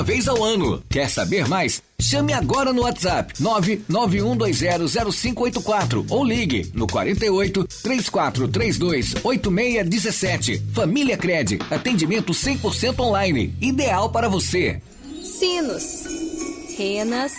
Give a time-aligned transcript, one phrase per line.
[0.00, 0.82] uma vez ao ano.
[0.88, 1.82] Quer saber mais?
[2.00, 10.62] Chame agora no WhatsApp 991200584 ou ligue no 48 3432 8617.
[10.72, 14.80] Família Cred, atendimento 100% online, ideal para você.
[15.22, 16.06] Sinos,
[16.78, 17.34] renas,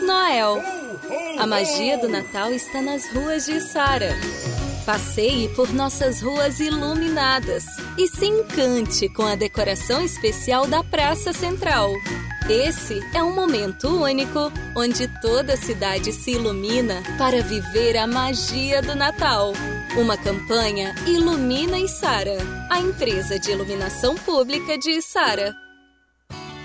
[0.00, 0.62] Noel.
[1.38, 4.16] A magia do Natal está nas ruas de Sara.
[4.86, 7.64] Passeie por nossas ruas iluminadas
[7.98, 11.90] e se encante com a decoração especial da Praça Central.
[12.48, 18.80] Esse é um momento único onde toda a cidade se ilumina para viver a magia
[18.80, 19.52] do Natal.
[19.98, 22.38] Uma campanha Ilumina Sara,
[22.70, 25.65] a empresa de iluminação pública de Sara.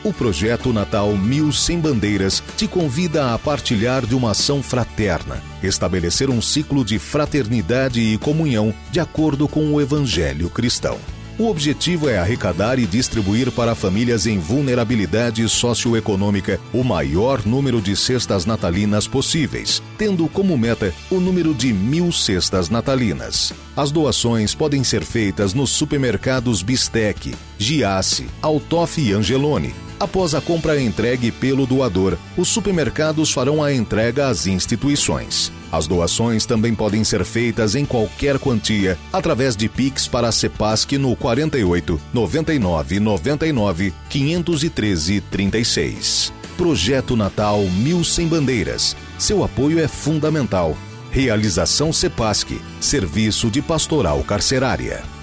[0.04, 6.28] O projeto Natal Mil Sem Bandeiras te convida a partilhar de uma ação fraterna, estabelecer
[6.28, 10.98] um ciclo de fraternidade e comunhão de acordo com o Evangelho cristão.
[11.38, 17.95] O objetivo é arrecadar e distribuir para famílias em vulnerabilidade socioeconômica o maior número de
[17.95, 23.53] cestas natalinas possíveis, tendo como meta o número de mil cestas natalinas.
[23.78, 30.81] As doações podem ser feitas nos supermercados Bistec, Giasse, Altoff e Angelone Após a compra
[30.81, 35.52] entregue pelo doador, os supermercados farão a entrega às instituições.
[35.71, 40.91] As doações também podem ser feitas em qualquer quantia através de Pix para a Cepasc
[40.94, 46.33] no 48 99 99 513 36.
[46.57, 48.97] Projeto Natal Mil Sem Bandeiras.
[49.19, 50.75] Seu apoio é fundamental.
[51.11, 55.20] Realização Cepasc, Serviço de Pastoral Carcerária.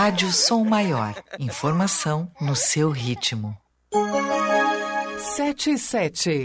[0.00, 1.12] Rádio Som Maior.
[1.40, 3.58] Informação no seu ritmo.
[5.34, 6.44] 77.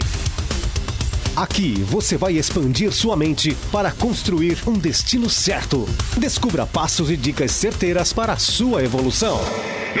[1.36, 5.86] Aqui você vai expandir sua mente para construir um destino certo.
[6.18, 9.38] Descubra passos e dicas certeiras para a sua evolução.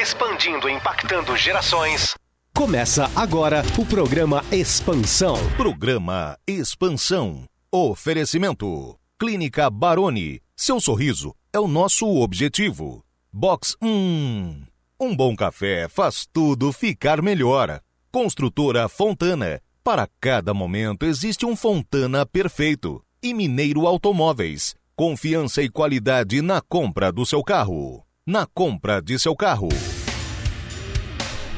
[0.02, 2.12] Expandindo e impactando gerações.
[2.56, 5.36] Começa agora o programa Expansão.
[5.56, 7.44] Programa Expansão.
[7.70, 8.98] Oferecimento.
[9.16, 10.40] Clínica Baroni.
[10.56, 13.03] Seu sorriso é o nosso objetivo.
[13.36, 14.62] Box 1.
[15.00, 17.80] Um bom café faz tudo ficar melhor.
[18.12, 19.60] Construtora Fontana.
[19.82, 23.02] Para cada momento existe um Fontana perfeito.
[23.20, 24.76] E Mineiro Automóveis.
[24.94, 28.04] Confiança e qualidade na compra do seu carro.
[28.24, 29.68] Na compra de seu carro.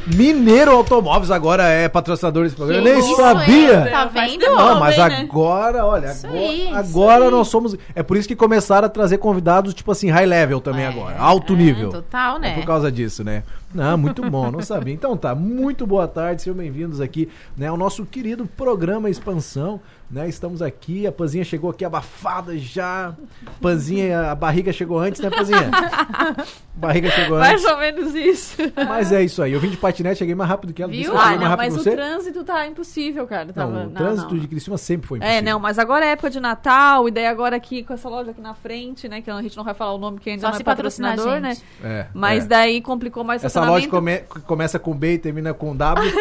[0.06, 2.80] Mineiro Automóveis agora é patrocinador desse programa.
[2.80, 3.84] Eu nem isso, sabia.
[3.84, 3.90] hein?
[3.90, 4.46] Tá vendo?
[4.46, 5.04] Não, mas né?
[5.04, 7.76] agora, olha, Isso agora, aí, agora nós somos.
[7.94, 11.18] É por isso que começaram a trazer convidados, tipo assim, high level também agora.
[11.18, 11.90] Alto é, nível.
[11.90, 12.52] total, né?
[12.52, 13.42] É por causa disso, né?
[13.74, 14.94] Não, muito bom, não sabia.
[14.94, 19.80] Então tá, muito boa tarde, sejam bem-vindos aqui, né, ao nosso querido programa Expansão,
[20.10, 20.28] né?
[20.28, 23.14] Estamos aqui, a Panzinha chegou aqui abafada já.
[23.60, 25.70] Panzinha, a barriga chegou antes, né, Panzinha?
[26.74, 27.48] barriga chegou antes.
[27.48, 28.56] Mais ou menos isso.
[28.88, 29.52] Mas é isso aí.
[29.52, 30.92] Eu vim de patinete, cheguei mais rápido que ela.
[30.92, 31.12] Viu?
[31.12, 31.90] Ah, mais não, mas o você.
[31.92, 33.46] trânsito tá impossível, cara.
[33.46, 33.86] Não, Tava...
[33.86, 35.38] o trânsito de Criciúma sempre foi impossível.
[35.38, 38.30] É, não, mas agora é época de Natal, e daí agora aqui com essa loja
[38.30, 39.20] aqui na frente, né?
[39.20, 41.56] Que a gente não vai falar o nome que ainda Só não é patrocinador, né?
[41.82, 42.48] É, Mas é.
[42.48, 46.12] daí complicou mais o Essa loja come- começa com B e termina com W.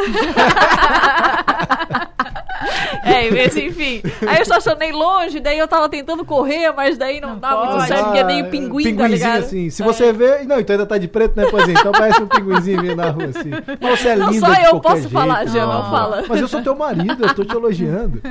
[3.04, 4.02] É, mas enfim.
[4.28, 7.88] Aí eu estacionei longe, daí eu tava tentando correr, mas daí não, dava muito Pode.
[7.88, 9.40] certo, porque é meio Ah, pinguim, tá ligado?
[9.44, 9.70] assim.
[9.70, 9.86] Se É.
[9.86, 10.44] você vê.
[10.44, 11.78] Não, então ainda tá de preto, né, Pozinho?
[11.78, 13.52] Então parece um pinguinzinho vindo na rua, assim.
[13.82, 15.12] Mas você é Não, linda só de eu qualquer posso jeito.
[15.14, 16.24] falar, Jean, não Ah, fala.
[16.28, 18.22] Mas eu sou teu marido, eu tô te elogiando.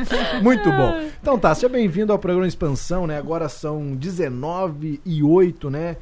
[0.42, 1.00] Muito bom.
[1.20, 3.18] Então tá, seja bem-vindo ao programa Expansão, né?
[3.18, 5.96] Agora são 19 e 8, né?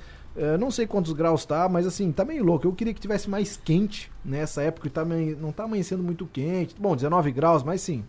[0.59, 2.67] Não sei quantos graus tá, mas assim, tá meio louco.
[2.67, 6.75] Eu queria que tivesse mais quente nessa época, tá meio- não tá amanhecendo muito quente.
[6.79, 8.03] Bom, 19 graus, mas sim.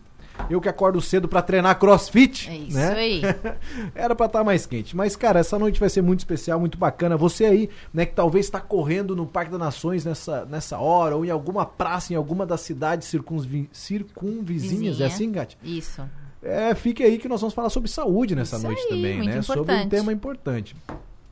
[0.50, 2.50] Eu que acordo cedo pra treinar crossfit.
[2.50, 2.92] É isso né?
[2.94, 3.22] aí.
[3.94, 4.96] Era pra estar mais quente.
[4.96, 7.16] Mas, cara, essa noite vai ser muito especial, muito bacana.
[7.16, 11.24] Você aí, né, que talvez está correndo no Parque das Nações nessa, nessa hora, ou
[11.24, 14.96] em alguma praça, em alguma das cidades circunvi- circunvizinhas.
[14.98, 15.04] Vizinha.
[15.04, 15.56] É assim, Gatti?
[15.62, 16.02] Isso.
[16.42, 19.40] É, fique aí que nós vamos falar sobre saúde nessa Isso noite aí, também, né?
[19.40, 19.88] Sobre um importante.
[19.90, 20.76] tema importante.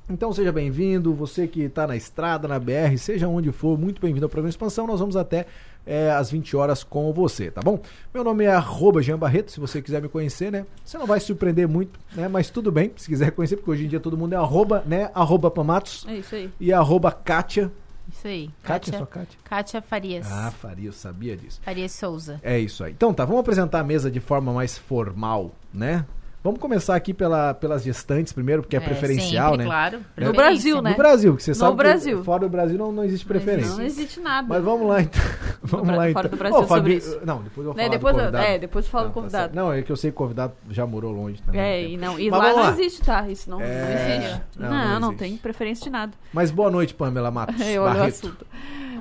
[0.08, 4.26] Então seja bem-vindo, você que está na estrada, na BR, seja onde for, muito bem-vindo
[4.26, 4.86] ao programa Expansão.
[4.86, 5.46] Nós vamos até
[5.86, 7.80] é, às 20 horas com você, tá bom?
[8.12, 10.66] Meu nome é arroba Jean Barreto, se você quiser me conhecer, né?
[10.84, 12.28] Você não vai se surpreender muito, né?
[12.28, 15.10] Mas tudo bem, se quiser conhecer, porque hoje em dia todo mundo é arroba, né?
[15.14, 16.50] Arroba Pamatos É isso aí.
[16.60, 17.70] e arroba Kátia.
[18.12, 18.50] Isso aí.
[18.62, 19.38] Kátia, só Kátia?
[19.44, 20.26] Kátia Farias.
[20.30, 21.60] Ah, Faria, eu sabia disso.
[21.62, 22.38] Farias Souza.
[22.42, 22.92] É isso aí.
[22.92, 26.04] Então tá, vamos apresentar a mesa de forma mais formal, né?
[26.44, 29.64] Vamos começar aqui pela, pelas gestantes primeiro, porque é, É, preferencial, sempre, né?
[29.70, 30.00] claro.
[30.16, 30.90] No Brasil, né?
[30.90, 32.18] No Brasil, que você No sabe Brasil.
[32.18, 33.76] que fora do Brasil não, não existe preferência.
[33.76, 34.48] Não existe nada.
[34.48, 35.22] Mas vamos lá então.
[35.64, 36.14] Vamos lá, então.
[36.20, 37.20] fora do Brasil Ô, Fabi- sobre isso.
[37.24, 38.44] Não, depois eu vou Né, falar depois do convidado.
[38.44, 39.42] é, depois eu falo do Não, tá convidado.
[39.44, 39.54] certo.
[39.54, 41.60] não, é que eu sei que o convidado já morou longe também.
[41.60, 41.88] É, né?
[41.90, 42.70] e, não, e Mas lá não lá.
[42.72, 43.28] existe, tá?
[43.28, 44.40] Isso não, não É, existe.
[44.58, 45.18] não, Não, não não, existe.
[45.24, 46.12] tem preferência de nada.
[46.32, 47.54] Mas boa noite, Pamela Matos.
[47.64, 48.08] Eu olho o Barreto.
[48.26, 48.46] assunto.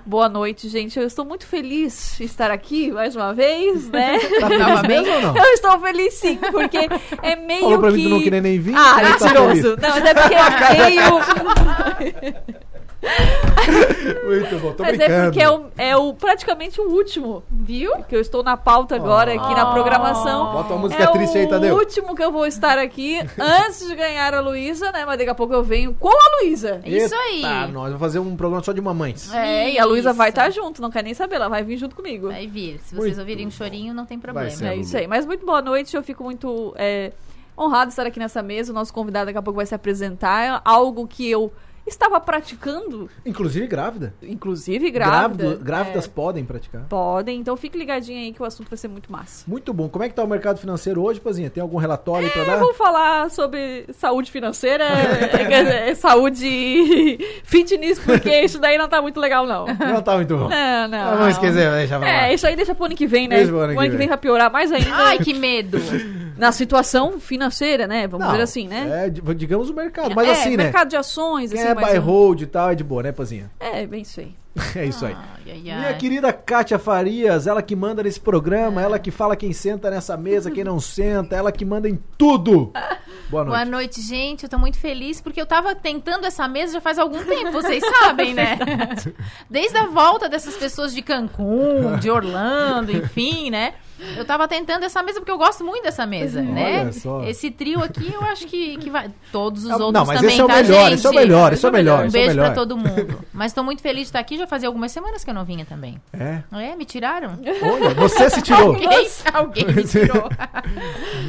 [0.06, 0.98] Boa noite, gente.
[1.00, 4.18] Eu estou muito feliz de estar aqui mais uma vez, né?
[4.40, 5.38] Tá feliz mesmo ou não?
[5.38, 6.90] Eu estou feliz sim, porque
[7.22, 7.98] é meio Falou pra que...
[7.98, 9.78] mim que não queria nem vir, Ah, tá mentiroso.
[9.82, 12.62] não, mas é porque é meio...
[14.26, 15.20] Muito bom, tô mas brincando.
[15.20, 17.92] é porque é, o, é o, praticamente o último, viu?
[18.04, 20.52] Que eu estou na pauta agora, aqui na programação.
[20.54, 21.76] Bota uma música é triste aí, o Tadeu.
[21.76, 25.04] último que eu vou estar aqui antes de ganhar a Luísa, né?
[25.06, 26.82] Mas daqui a pouco eu venho com a Luísa.
[26.86, 27.42] Isso aí.
[27.42, 29.34] Tá, nós vamos fazer um programa só de mamães.
[29.34, 30.18] É, e a Luísa Isso.
[30.18, 32.28] vai estar junto, não quer nem saber, ela vai vir junto comigo.
[32.28, 32.80] Vai vir.
[32.84, 34.48] Se vocês Muito ouvirem um chorinho, não tem problema.
[34.48, 35.08] É isso aí.
[35.08, 37.12] Mas muito boa noite, eu fico muito é,
[37.58, 38.72] honrado de estar aqui nessa mesa.
[38.72, 40.62] O nosso convidado daqui a pouco vai se apresentar.
[40.64, 41.52] Algo que eu
[41.92, 44.14] estava praticando, Inclusive grávida.
[44.22, 45.44] inclusive grávida.
[45.44, 46.84] Grávido- Grávidas É, podem praticar.
[46.90, 49.44] podem, então fique ligadinho aí que o assunto vai ser muito massa.
[49.48, 49.88] Muito bom.
[49.90, 51.50] Como é que tá o mercado financeiro hoje, Pazinha?
[51.50, 52.58] Tem algum relatório pra Eu dar?
[52.58, 59.20] vou falar sobre saúde financeira, é, dizer, saúde fitness, porque isso daí não tá muito
[59.20, 59.66] legal, não.
[59.68, 60.50] Não tá muito bom.
[60.50, 60.98] Não, não.
[60.98, 62.28] Ah, vamos esquecer, deixa pra lá.
[62.28, 63.38] É, isso aí deixa pro ano que vem, né?
[63.38, 63.98] Deixa pro ano o que ano que vem.
[64.00, 64.90] vem vai piorar mais ainda.
[64.94, 65.78] Ai, que medo.
[66.42, 68.08] Na situação financeira, né?
[68.08, 69.06] Vamos Não, dizer assim, né?
[69.06, 70.16] É, di- digamos o mercado.
[70.16, 70.64] Mas é, assim, né?
[70.64, 73.12] mercado de ações, Quem assim, é buy um- hold e tal é de boa, né,
[73.12, 73.52] Pazinha?
[73.60, 74.34] É, bem isso aí.
[74.76, 75.14] É isso aí.
[75.16, 79.54] Ai, ai, Minha querida Kátia Farias, ela que manda nesse programa, ela que fala quem
[79.54, 82.72] senta nessa mesa, quem não senta, ela que manda em tudo.
[83.30, 83.56] Boa noite.
[83.58, 84.44] Boa noite, gente.
[84.44, 87.82] Eu tô muito feliz porque eu tava tentando essa mesa já faz algum tempo, vocês
[88.02, 88.58] sabem, né?
[89.50, 93.76] Desde a volta dessas pessoas de Cancún, de Orlando, enfim, né?
[94.18, 96.82] Eu tava tentando essa mesa porque eu gosto muito dessa mesa, né?
[96.82, 97.24] Olha só.
[97.24, 99.12] Esse trio aqui eu acho que, que vai.
[99.32, 100.94] Todos os Não, outros mas também, esse é o tá, melhor, gente?
[100.96, 102.46] esse é o melhor, esse é o melhor, Um é beijo melhor.
[102.46, 103.24] pra todo mundo.
[103.34, 104.38] Mas tô muito feliz de estar aqui.
[104.38, 106.02] Já fazia algumas semanas que eu não vinha também.
[106.14, 106.42] É.
[106.52, 107.40] É, me tiraram?
[107.62, 108.72] Olha, você se tirou.
[108.82, 110.30] Alguém, alguém me tirou.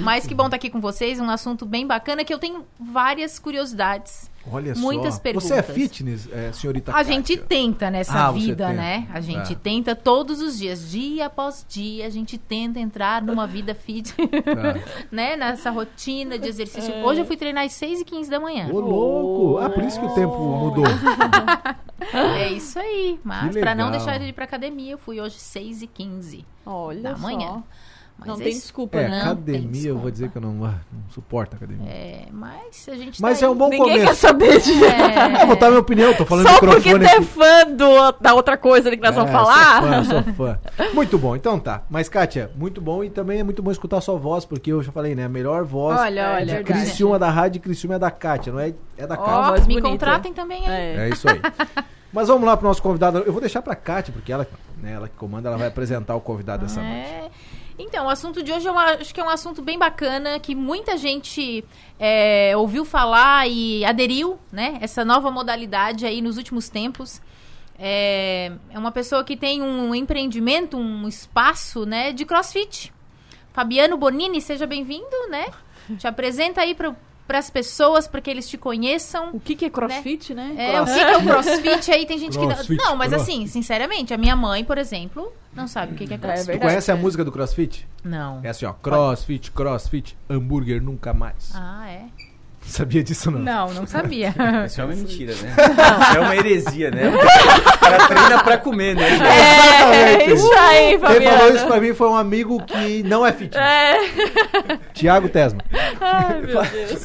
[0.01, 1.19] Mas que bom estar aqui com vocês.
[1.21, 4.31] Um assunto bem bacana que eu tenho várias curiosidades.
[4.51, 5.21] Olha Muitas só.
[5.21, 5.49] perguntas.
[5.49, 7.47] Você é fitness, é, senhorita A gente Kátia?
[7.49, 9.07] tenta nessa Ah, vida, né?
[9.13, 9.57] A gente É.
[9.57, 14.23] tenta todos os dias, dia após dia, a gente tenta entrar numa vida fit, Ah.
[15.13, 15.37] né?
[15.37, 16.93] Nessa rotina de exercício.
[17.05, 18.69] Hoje eu fui treinar às 6 e 15 da manhã.
[18.73, 19.59] Ô, louco.
[19.59, 20.85] Ah, por isso que o tempo mudou.
[22.13, 23.21] É isso aí.
[23.23, 27.01] Mas pra não deixar de ir pra academia, eu fui hoje 6 e 15 Olha
[27.01, 27.63] da só.
[28.25, 28.61] Mas Não é tem isso.
[28.63, 29.17] desculpa, É, né?
[29.25, 31.89] Não academia, tem eu vou dizer que eu não, ah, não suporto academia.
[31.91, 34.21] É, mas a gente Mas tá é um bom Ninguém quer começo.
[34.21, 34.85] saber de...
[34.85, 38.35] É, Eu vou dar minha opinião, tô falando Só porque tu é fã do, da
[38.35, 39.81] outra coisa que nós vamos É, falar.
[39.83, 40.59] Sou fã, sou fã.
[40.95, 41.83] Muito bom, então tá.
[41.91, 44.83] Mas, Kátia, muito bom e também é muito bom escutar a sua voz, porque eu
[44.83, 45.25] já falei, né?
[45.25, 46.47] A melhor voz Olha, É olha.
[46.47, 46.81] de verdade.
[46.85, 48.73] Criciúma da rádio e Criciúma é da Kátia, não é?
[48.97, 49.51] É da Ó, Kátia.
[49.51, 49.89] voz me bonita.
[49.91, 50.97] contratem também aí.
[50.97, 51.07] É.
[51.07, 51.41] É isso aí.
[52.13, 53.19] Mas vamos lá pro nosso convidado.
[53.21, 54.47] Eu vou deixar pra Kátia, porque ela,
[54.83, 57.09] né, ela que comanda, ela vai apresentar o convidado dessa noite.
[57.09, 57.31] É.
[57.83, 60.97] Então, o assunto de hoje eu acho que é um assunto bem bacana, que muita
[60.97, 61.65] gente
[61.99, 64.79] é, ouviu falar e aderiu, né?
[64.81, 67.21] Essa nova modalidade aí nos últimos tempos.
[67.77, 72.93] É, é uma pessoa que tem um empreendimento, um espaço, né, de crossfit.
[73.53, 75.47] Fabiano Bonini, seja bem-vindo, né?
[75.99, 76.95] Te apresenta aí para
[77.29, 79.31] as pessoas, para que eles te conheçam.
[79.33, 80.55] O que, que é crossfit, né?
[80.57, 82.07] É, o que, que é o crossfit aí?
[82.07, 82.75] Tem gente Crossfit, que.
[82.77, 83.23] Não, mas cross.
[83.23, 86.45] assim, sinceramente, a minha mãe, por exemplo, não sabe o que, que é crossfit.
[86.45, 86.71] Tu verdade.
[86.71, 87.87] conhece a música do CrossFit?
[88.05, 88.41] Não.
[88.43, 88.73] É assim, ó.
[88.73, 91.53] Crossfit, crossfit, hambúrguer nunca mais.
[91.55, 92.05] Ah, é?
[92.65, 93.41] Sabia disso não?
[93.41, 94.35] Não, não sabia.
[94.67, 95.55] Isso é uma mentira, né?
[96.09, 97.09] Isso é uma heresia, né?
[97.09, 99.11] O cara treina pra comer, né?
[99.11, 99.23] gente?
[99.25, 101.37] É, isso aí, Quem Fabiano.
[101.39, 103.63] falou isso pra mim foi um amigo que não é fitness.
[103.63, 104.79] É.
[104.95, 105.63] Tiago Tesma.
[106.01, 107.05] Ai, meu Deus.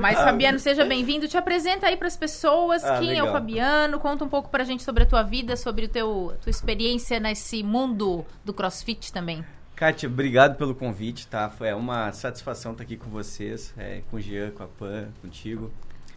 [0.00, 1.28] Mas, Fabiano, seja bem-vindo.
[1.28, 2.82] Te apresenta aí pras pessoas.
[2.84, 3.32] Ah, Quem é o legal.
[3.32, 4.00] Fabiano?
[4.00, 7.62] Conta um pouco pra gente sobre a tua vida, sobre o teu tua experiência nesse
[7.62, 9.44] mundo do crossfit também.
[9.80, 11.48] Kátia, obrigado pelo convite, tá?
[11.48, 15.08] Foi é uma satisfação estar aqui com vocês, é, com o Jean, com a Pan,
[15.22, 15.72] contigo.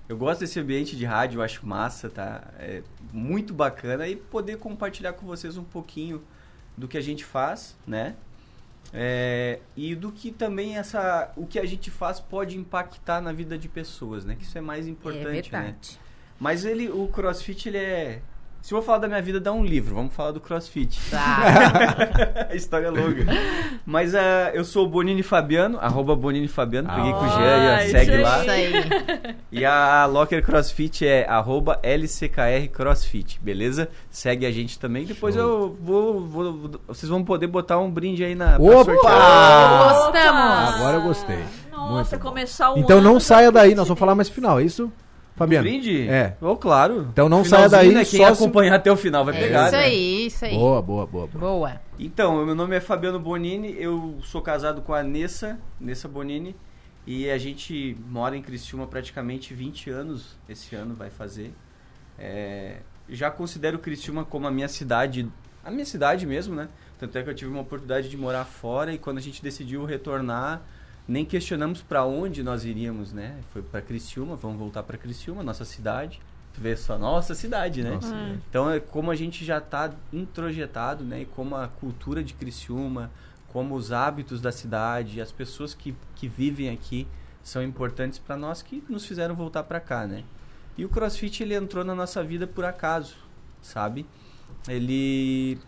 [0.09, 2.43] Eu gosto desse ambiente de rádio, eu acho massa, tá?
[2.59, 6.21] É muito bacana e poder compartilhar com vocês um pouquinho
[6.75, 8.17] do que a gente faz, né?
[8.93, 13.57] É, e do que também essa, o que a gente faz pode impactar na vida
[13.57, 14.35] de pessoas, né?
[14.35, 15.73] Que isso é mais importante, né?
[16.37, 18.21] Mas ele, o CrossFit, ele é.
[18.63, 19.93] Se eu vou falar da minha vida, dá um livro.
[19.93, 20.97] Vamos falar do CrossFit.
[21.11, 22.47] Tá.
[22.49, 23.25] A história é longa.
[23.85, 26.87] Mas ah, eu sou o Bonini Fabiano, arroba Bonini Fabiano.
[26.87, 28.39] Peguei com o Jean, Ah, e segue isso lá.
[28.39, 29.35] Isso aí.
[29.51, 33.89] E a Locker CrossFit é arroba LCKR CrossFit, beleza?
[34.09, 35.03] Segue a gente também.
[35.03, 38.55] Depois eu vou, vou- Vocês vão poder botar um brinde aí na.
[38.55, 38.93] Opa!
[38.93, 40.75] Gostamos.
[40.75, 41.43] Agora eu gostei.
[41.69, 44.89] Nossa, começar um Então não saia daí, nós vamos falar mais final, é isso?
[45.35, 45.63] Fabiano.
[45.67, 46.07] Brinde?
[46.07, 46.37] É.
[46.39, 47.07] Oh, claro.
[47.11, 48.05] Então não saia daí Né?
[48.05, 49.83] Quem só se- acompanhar até o final vai É pegar, isso né?
[49.83, 50.53] aí, isso aí.
[50.55, 51.39] Boa, boa, boa, boa.
[51.41, 51.81] Boa.
[51.99, 56.55] Então, meu nome é Fabiano Bonini, eu sou casado com a Nessa, Nessa Bonini,
[57.07, 61.51] e a gente mora em Criciúma praticamente 20 anos, esse ano vai fazer.
[62.17, 62.77] É,
[63.09, 65.27] já considero Criciúma como a minha cidade,
[65.65, 66.67] a minha cidade mesmo, né?
[66.99, 69.83] Tanto é que eu tive uma oportunidade de morar fora e quando a gente decidiu
[69.83, 70.61] retornar,
[71.07, 73.37] nem questionamos para onde nós iríamos, né?
[73.51, 76.21] Foi para Criciúma, vamos voltar para Criciúma, nossa cidade.
[76.53, 77.91] Tu vê só, nossa cidade, né?
[77.91, 78.37] Nossa, Hum.
[78.49, 81.21] Então, é como a gente já está introjetado, né?
[81.21, 83.11] E como a cultura de Criciúma,
[83.49, 87.07] como os hábitos da cidade, as pessoas que, que vivem aqui
[87.43, 90.23] são importantes para nós que nos fizeram voltar para cá, né?
[90.77, 93.15] E o CrossFit ele entrou na nossa vida por acaso,
[93.61, 94.05] sabe?
[94.67, 95.59] Ele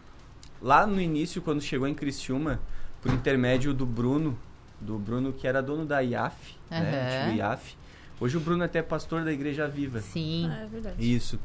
[0.62, 2.60] lá no início quando chegou em Criciúma,
[3.02, 4.38] por intermédio do Bruno,
[4.86, 6.80] do Bruno que era dono da IAF, né?
[6.80, 7.26] Aham.
[7.26, 7.78] Antigo IAF.
[8.20, 10.00] Hoje o Bruno é até pastor da Igreja Viva.
[10.00, 10.50] Sim.
[10.50, 10.96] É verdade.
[11.16, 11.40] Isso.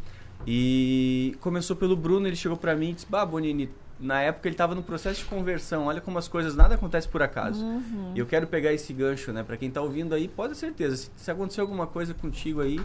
[0.47, 3.69] E começou pelo Bruno, ele chegou pra mim e disse: Bah, Bonini,
[3.99, 5.87] na época ele tava no processo de conversão.
[5.87, 7.65] Olha como as coisas, nada acontece por acaso.
[7.65, 8.13] Uhum.
[8.15, 9.43] E eu quero pegar esse gancho, né?
[9.43, 10.97] Pra quem tá ouvindo aí, pode ter certeza.
[10.97, 12.81] Se, se acontecer alguma coisa contigo aí,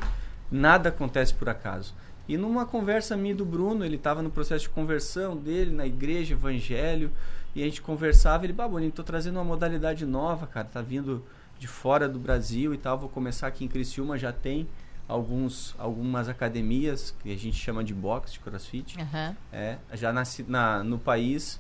[0.51, 1.93] nada acontece por acaso.
[2.27, 6.33] E numa conversa minha do Bruno, ele tava no processo de conversão dele, na igreja,
[6.33, 7.11] evangelho.
[7.55, 10.67] E a gente conversava, ele, bah, Bonini, tô trazendo uma modalidade nova, cara.
[10.71, 11.23] Tá vindo
[11.57, 12.97] de fora do Brasil e tal.
[12.97, 14.67] Vou começar aqui em Criciúma, já tem
[15.07, 19.35] alguns, algumas academias que a gente chama de boxe, de crossfit, Aham.
[19.53, 21.59] é, já na, ci- na, no país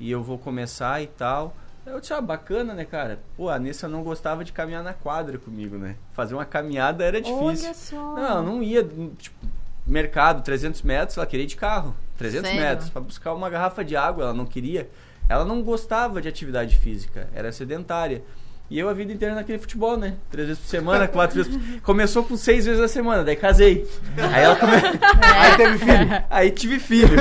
[0.00, 1.54] e eu vou começar e tal.
[1.84, 3.20] Eu disse, ah, bacana, né, cara?
[3.36, 5.94] Pô, a Nessa não gostava de caminhar na quadra comigo, né?
[6.14, 7.66] Fazer uma caminhada era difícil.
[7.66, 8.14] Olha só.
[8.16, 8.82] Não, não ia,
[9.16, 9.46] tipo,
[9.86, 11.94] mercado, 300 metros, ela queria ir de carro.
[12.18, 12.66] 300 Sério?
[12.66, 14.88] metros, para buscar uma garrafa de água, ela não queria.
[15.28, 18.22] Ela não gostava de atividade física, era sedentária.
[18.68, 20.14] E eu a vida inteira naquele futebol, né?
[20.28, 21.80] Três vezes por semana, quatro vezes por...
[21.82, 23.86] Começou com seis vezes a semana, daí casei.
[24.32, 24.72] Aí ela come...
[25.38, 26.24] Aí teve filho.
[26.28, 27.16] Aí tive filho.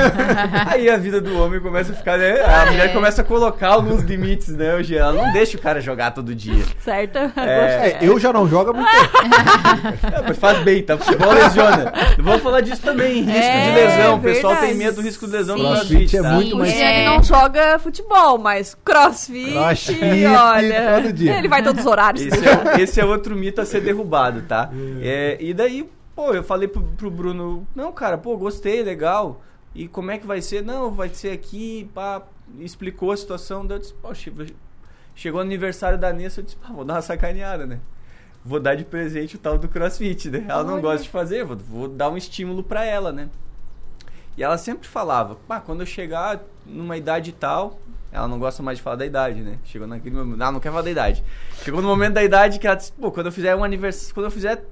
[0.66, 2.42] Aí a vida do homem começa a ficar, né?
[2.42, 4.74] A mulher começa a colocar alguns limites, né?
[4.74, 6.64] Hoje ela não deixa o cara jogar todo dia.
[6.80, 7.18] Certo?
[7.38, 10.16] É, É, eu já não jogo há muito tempo.
[10.16, 10.98] é, mas faz bem, tá?
[10.98, 11.94] Futebol lesiona.
[12.18, 14.16] Vamos falar disso também, risco É, de lesão.
[14.16, 14.72] O pessoal verdade.
[14.74, 15.64] tem medo do risco de lesão Sim.
[15.64, 16.30] no Crossfit é tá?
[16.32, 17.06] muito O mais- Jeane É.
[17.06, 21.02] não joga futebol, mas crossfit, Crossfit, olha.
[21.04, 21.35] todo dia.
[21.40, 22.26] Ele vai todos os horários.
[22.26, 24.70] Esse é, esse é outro mito a ser derrubado, tá?
[25.02, 29.42] É, e daí, pô, eu falei pro, pro Bruno, não, cara, pô, gostei, legal.
[29.74, 30.64] E como é que vai ser?
[30.64, 32.24] Não, vai ser aqui, pá.
[32.60, 34.32] Explicou a situação, daí eu disse, poxa,
[35.14, 37.80] chegou o aniversário da Nessa, eu disse, pá, vou dar uma sacaneada, né?
[38.44, 40.46] Vou dar de presente o tal do crossfit, né?
[40.48, 40.82] Ela não Olha.
[40.82, 43.30] gosta de fazer, vou, vou dar um estímulo pra ela, né?
[44.38, 47.80] E ela sempre falava, pá, quando eu chegar numa idade tal,
[48.16, 49.58] ela não gosta mais de falar da idade, né?
[49.66, 51.24] Chegou naquele momento, não, não quer falar da idade.
[51.64, 54.26] Chegou no momento da idade que ela disse, pô, quando eu fizer um aniversário, quando
[54.26, 54.64] eu fizer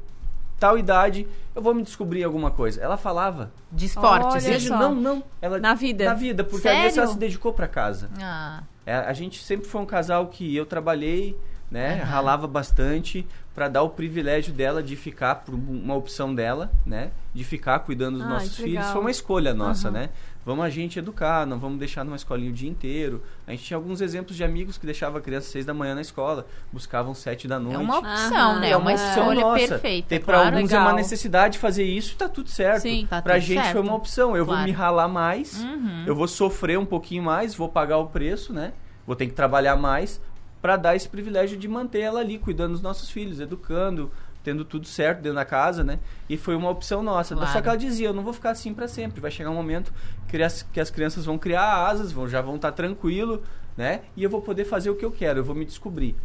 [0.59, 2.81] tal idade, eu vou me descobrir alguma coisa.
[2.81, 4.79] Ela falava, De esporte, Olha seja, só.
[4.79, 6.05] não, não, ela Na vida.
[6.05, 6.85] Na vida, porque a Sério?
[6.85, 8.09] Nessa ela se dedicou pra casa.
[8.21, 11.37] Ah, É, a gente sempre foi um casal que eu trabalhei,
[11.69, 12.03] né, Aham.
[12.11, 17.43] ralava bastante pra dar o privilégio dela de ficar por uma opção dela, né, de
[17.43, 18.85] ficar cuidando dos Ai, nossos filhos.
[18.91, 19.97] Foi uma escolha nossa, Aham.
[19.99, 20.09] né?
[20.45, 23.23] Vamos a gente educar, não vamos deixar numa escolinha o dia inteiro.
[23.47, 26.01] A gente tinha alguns exemplos de amigos que deixavam a criança seis da manhã na
[26.01, 27.75] escola, buscavam sete da noite.
[27.75, 28.59] é uma opção, Aham.
[28.59, 28.69] né?
[28.71, 29.67] É uma escolha nossa.
[29.67, 30.19] perfeita.
[30.19, 30.55] Pra claro.
[30.57, 30.95] alguns é uma Legal.
[30.97, 32.81] necessidade de fazer isso e tá tudo certo.
[32.81, 33.07] Sim.
[33.09, 33.71] Tá pra tudo gente certo.
[33.71, 34.35] foi uma opção.
[34.35, 34.59] Eu Claro.
[34.59, 36.03] vou me ralar mais, Uhum.
[36.05, 38.73] eu vou sofrer um pouquinho mais, vou pagar o preço, né?
[39.07, 40.19] Vou ter que trabalhar mais
[40.61, 44.09] pra dar esse privilégio de manter ela ali, cuidando dos nossos filhos, educando,
[44.43, 45.99] tendo tudo certo dentro da casa, né?
[46.29, 47.35] E foi uma opção nossa.
[47.35, 47.51] Claro.
[47.51, 49.21] Só que ela dizia, eu não vou ficar assim pra sempre.
[49.21, 49.93] Vai chegar um momento
[50.27, 53.41] que as, que as crianças vão criar asas, vão, já vão estar tranquilo,
[53.77, 54.01] né?
[54.17, 56.15] E eu vou poder fazer o que eu quero, eu vou me descobrir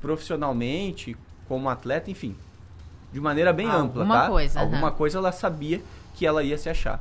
[0.00, 1.16] profissionalmente,
[1.46, 2.36] como atleta, enfim.
[3.12, 4.26] De maneira bem ampla, Alguma tá?
[4.28, 4.96] coisa, Alguma aham.
[4.96, 5.80] coisa ela sabia
[6.14, 7.00] que ela ia se achar.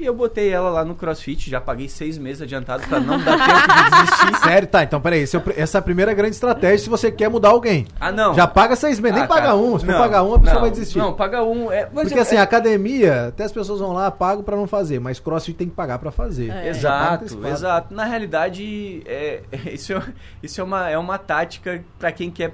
[0.00, 3.36] E eu botei ela lá no CrossFit, já paguei seis meses adiantado pra não dar
[3.36, 4.34] tempo de desistir.
[4.48, 5.20] Sério, tá, então peraí.
[5.20, 7.86] esse é o pr- essa é a primeira grande estratégia se você quer mudar alguém.
[8.00, 8.32] Ah, não.
[8.32, 9.78] Já paga seis meses, nem Ah, paga cara, um.
[9.78, 10.98] Se for não, pagar um, a pessoa não, vai desistir.
[10.98, 11.70] Não, paga um.
[11.70, 14.66] É, mas Porque é- assim, é- academia, até as pessoas vão lá, pagam pra não
[14.66, 16.48] fazer, mas crossfit tem que pagar pra fazer.
[16.50, 16.72] É.
[16.72, 17.48] Já paga Exato, antecipado.
[17.54, 17.94] exato.
[17.94, 20.02] Na realidade, é, isso, é,
[20.42, 22.52] isso é, uma, é uma tática pra quem quer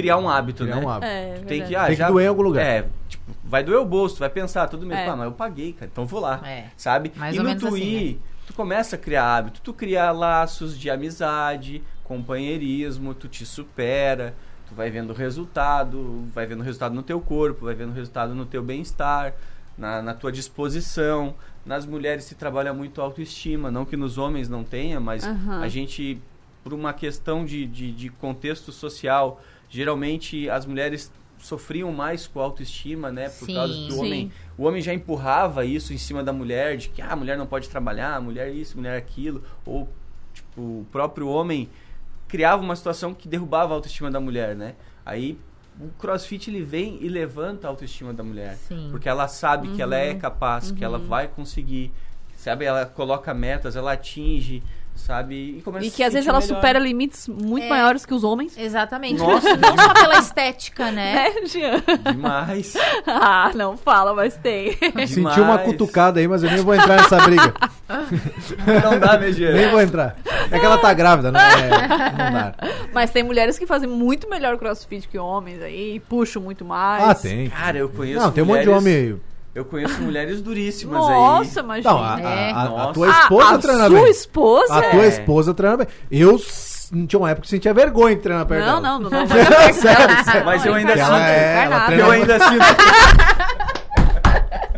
[0.00, 0.84] criar um hábito, Criar né?
[0.84, 1.10] um hábito.
[1.12, 2.64] É, Tu tem que, ah, Tem que já, doer em algum lugar.
[2.64, 5.06] É, tipo, vai doer o bolso, tu vai pensar todo mês, É.
[5.06, 6.66] pá, mas eu paguei, cara, então vou lá, É.
[6.76, 7.12] sabe?
[7.16, 10.78] Mais e ou no tu assim, ir, tu começa a criar hábito, tu cria laços
[10.78, 14.34] de amizade, companheirismo, tu te supera,
[14.68, 17.94] tu vai vendo o resultado, vai vendo o resultado no teu corpo, vai vendo o
[17.94, 19.34] resultado no teu bem-estar,
[19.76, 21.34] na, na tua disposição.
[21.64, 25.60] Nas mulheres se trabalha muito autoestima, não que nos homens não tenha, mas Aham.
[25.62, 26.20] a gente,
[26.64, 32.44] por uma questão de, de, de contexto social, geralmente as mulheres sofriam mais com a
[32.44, 33.28] autoestima, né?
[33.28, 33.54] Por Sim.
[33.54, 34.00] causa que o Sim.
[34.00, 37.38] homem, o homem já empurrava isso em cima da mulher, de que ah, a mulher
[37.38, 39.88] não pode trabalhar, a mulher isso, mulher aquilo, ou
[40.34, 41.68] tipo, o próprio homem
[42.26, 44.74] criava uma situação que derrubava a autoestima da mulher, né?
[45.06, 45.38] Aí
[45.80, 48.88] o CrossFit ele vem e levanta a autoestima da mulher, Sim.
[48.90, 50.18] porque ela sabe que ela é Uhum.
[50.18, 51.92] capaz, que ela vai conseguir,
[52.36, 52.64] sabe?
[52.64, 54.60] Ela coloca metas, ela atinge,
[54.98, 55.56] sabe?
[55.58, 56.56] E, começa E que às vezes sentir ela melhor.
[56.56, 57.68] supera limites muito É.
[57.68, 58.56] maiores que os homens.
[58.58, 59.18] Exatamente.
[59.18, 59.56] Nossa.
[59.56, 61.08] Não só pela estética, né?
[61.18, 61.82] Né, Jean?
[62.12, 62.74] demais.
[63.06, 64.72] Ah, não fala, mas tem.
[65.06, 65.62] Senti uma Demais.
[65.62, 67.54] cutucada aí, mas eu nem vou entrar nessa briga.
[67.88, 69.52] Não dá, né, Jean?
[69.52, 70.16] nem vou entrar.
[70.50, 71.70] É que ela tá grávida, não é?
[72.10, 72.54] Não dá.
[72.92, 77.02] Mas tem mulheres que fazem muito melhor crossfit que homens aí, e puxam muito mais.
[77.04, 77.48] Ah, tem.
[77.48, 79.20] Cara, eu conheço Não, tem um monte de homem.
[79.54, 81.64] Eu conheço mulheres duríssimas Nossa, aí.
[81.64, 81.90] imagina.
[81.92, 82.52] Não, a, a- É.
[82.52, 82.92] a- a Nossa.
[82.92, 84.10] tua Ah, esposa a treina sua bem.
[84.10, 85.86] esposa A é- tua esposa treina bem.
[86.10, 86.38] Eu
[87.08, 88.98] tinha uma época que sentia vergonha de treinar perto Não, dela.
[88.98, 89.26] não, não, não.
[89.74, 90.44] Sério, sério.
[90.46, 91.28] Mas eu ainda Ela sinto.
[91.28, 91.86] é- ela nada.
[91.86, 93.77] treina- Eu ainda sinto.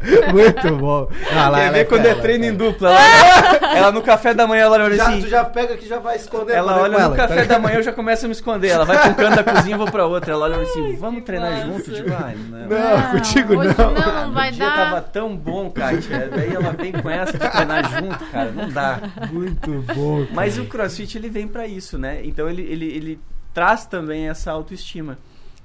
[0.33, 1.09] Muito bom.
[1.33, 2.90] Ah, lá, Quer ela ver quando fera, é treino ela em dupla?
[2.90, 5.21] Ela, ela no café da manhã, ela olha Já, assim.
[5.21, 6.54] tu já pega que já vai esconder.
[6.57, 8.69] Ela pra olha no ela, café tá da manhã, eu já começo a me esconder.
[8.69, 10.33] Ela vai um canto da cozinha, eu vou pra outra.
[10.33, 11.90] Ela olha assim, vamos treinar junto?
[11.90, 12.61] Eu digo, ai, não.
[12.69, 13.90] Não, contigo hoje não.
[13.92, 14.76] não, Ah, não vai o dia dar.
[14.76, 16.30] tava tão bom, Kátia.
[16.35, 18.50] Daí ela vem com essa de treinar junto, cara.
[18.52, 19.00] Não dá.
[19.30, 20.21] Muito bom.
[20.23, 20.28] cara.
[20.33, 22.21] Mas o CrossFit ele vem pra isso, né?
[22.25, 23.21] Então ele, ele, ele
[23.52, 25.19] traz também essa autoestima.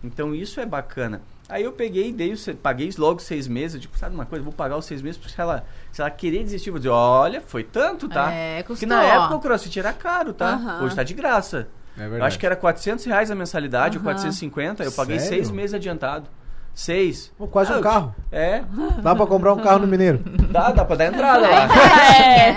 [0.04, 1.22] Então isso é bacana.
[1.48, 3.76] Aí eu peguei, dei, o se- paguei logo seis meses.
[3.76, 4.44] Eu digo, sabe uma coisa?
[4.44, 6.90] Vou pagar os seis meses porque se ela, se ela querer desistir, eu vou dizer,
[6.90, 8.32] olha, foi tanto, tá?
[8.32, 8.90] É, Porque custou.
[8.90, 10.50] na época o CrossFit era caro, tá?
[10.54, 10.84] Aham.
[10.84, 11.68] Hoje tá de graça.
[11.96, 12.20] É verdade.
[12.22, 14.12] Eu acho que era 400 reais a mensalidade, ou Aham.
[14.14, 14.84] 450.
[14.84, 15.36] Eu paguei Sério?
[15.36, 16.28] seis meses adiantado.
[16.74, 17.32] Seis.
[17.38, 18.16] Pô, quase Ah, um carro.
[18.32, 18.64] É,
[19.02, 20.18] Dá pra comprar um carro no Mineiro.
[20.52, 21.68] dá, dá pra dar entrada lá.
[22.36, 22.54] É.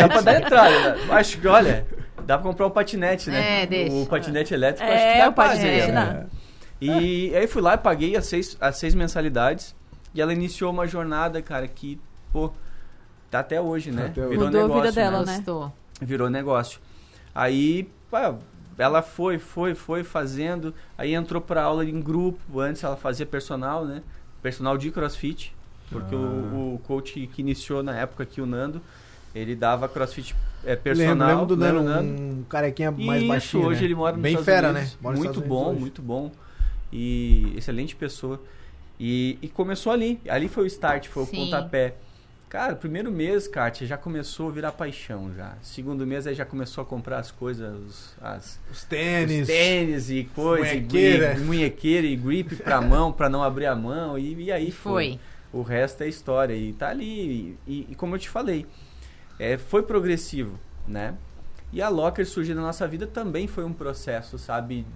[0.00, 0.96] Dá pra dar entrada.
[1.10, 1.86] Acho que, olha,
[2.26, 3.62] dá pra comprar um patinete, né?
[3.62, 3.94] É, deixa.
[3.94, 6.24] O patinete elétrico, É, acho que dá o pra patinete fazer, dá.
[6.80, 7.02] Né?
[7.02, 9.74] E aí fui lá e paguei as seis, as seis mensalidades.
[10.14, 12.00] E ela iniciou uma jornada, cara, que,
[12.32, 12.50] pô,
[13.30, 14.06] tá até hoje, né?
[14.06, 14.30] Até hoje.
[14.30, 15.26] Virou Mudou a negócio, vida dela, né?
[15.26, 15.36] né?
[15.36, 15.72] Gostou.
[16.00, 16.80] Virou negócio.
[17.34, 18.34] Aí, pá,
[18.78, 20.74] ela foi, foi, foi fazendo.
[20.96, 22.60] Aí entrou pra aula em grupo.
[22.60, 24.02] Antes ela fazia personal, né?
[24.42, 25.54] Personal de crossfit.
[25.90, 26.18] Porque Ah.
[26.18, 28.80] o, o coach que iniciou na época aqui, o Nando,
[29.34, 31.10] ele dava crossfit é, personal.
[31.12, 32.22] Lembro, lembro do lembra Nando, Nando?
[32.40, 33.86] um carequinha mais Isso, baixinho, hoje né?
[33.86, 34.90] ele mora nos Bem Estados fera, Unidos.
[34.92, 34.98] né?
[35.02, 36.32] Mora Muito bom, muito bom.
[36.92, 38.42] E excelente pessoa.
[38.98, 40.20] E, e começou ali.
[40.28, 41.36] Ali foi o start, foi Sim.
[41.36, 41.94] o pontapé.
[42.48, 45.54] Cara, primeiro mês, Kátia, já começou a virar paixão já.
[45.60, 49.46] Segundo mês, aí já começou a comprar as coisas, os- as, Os os tênis.
[49.46, 51.34] tênis e coisa, e munhequeira.
[51.34, 54.18] grip, munhequeira e grip pra mão, pra não abrir a mão.
[54.18, 55.20] E, e aí E foi.
[55.52, 56.54] O resto é história.
[56.54, 57.56] E tá ali.
[57.66, 58.64] E, e como eu te falei,
[59.38, 61.14] é, foi progressivo, né?
[61.70, 64.86] E a Locker surgir na nossa vida também foi um processo, sabe?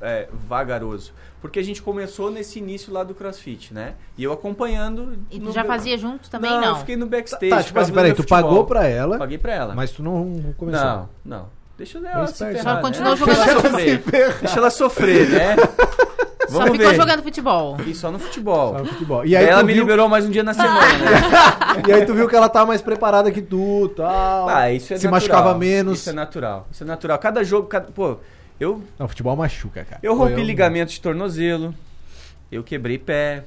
[0.00, 1.12] É, vagaroso.
[1.40, 3.94] Porque a gente começou nesse início lá do CrossFit, né?
[4.18, 5.16] E eu acompanhando.
[5.30, 6.60] E tu já be- fazia junto também, não?
[6.60, 6.68] não?
[6.70, 7.50] eu fiquei no backstage.
[7.50, 8.42] Tá, tipo assim, peraí, tu futebol.
[8.42, 9.74] pagou pra ela, Paguei pra ela.
[9.74, 10.84] mas tu não começou.
[10.84, 11.48] Não, não.
[11.78, 12.56] Deixa ela se esperto.
[12.58, 13.16] ferrar, Só continuou né?
[13.18, 14.02] jogando Deixa ela sofrer.
[14.40, 15.56] Deixa ela sofrer, né?
[16.48, 16.96] Só Vamos ficou ver.
[16.96, 17.76] jogando futebol.
[17.84, 18.72] E só no futebol.
[18.74, 19.26] Só no futebol.
[19.26, 21.82] E aí, ela me viu, liberou mais um dia na semana, né?
[21.88, 24.48] e aí tu viu que ela tá mais preparada que tu, tal.
[24.48, 25.10] Ah, isso é Se natural.
[25.10, 25.98] machucava menos.
[25.98, 26.68] Isso é natural.
[26.70, 27.18] Isso é natural.
[27.18, 27.86] Cada jogo, cada...
[27.90, 28.18] pô,
[28.58, 30.00] eu Não, futebol machuca, cara.
[30.02, 31.74] eu rompi ligamento de tornozelo.
[32.50, 33.44] Eu quebrei pé.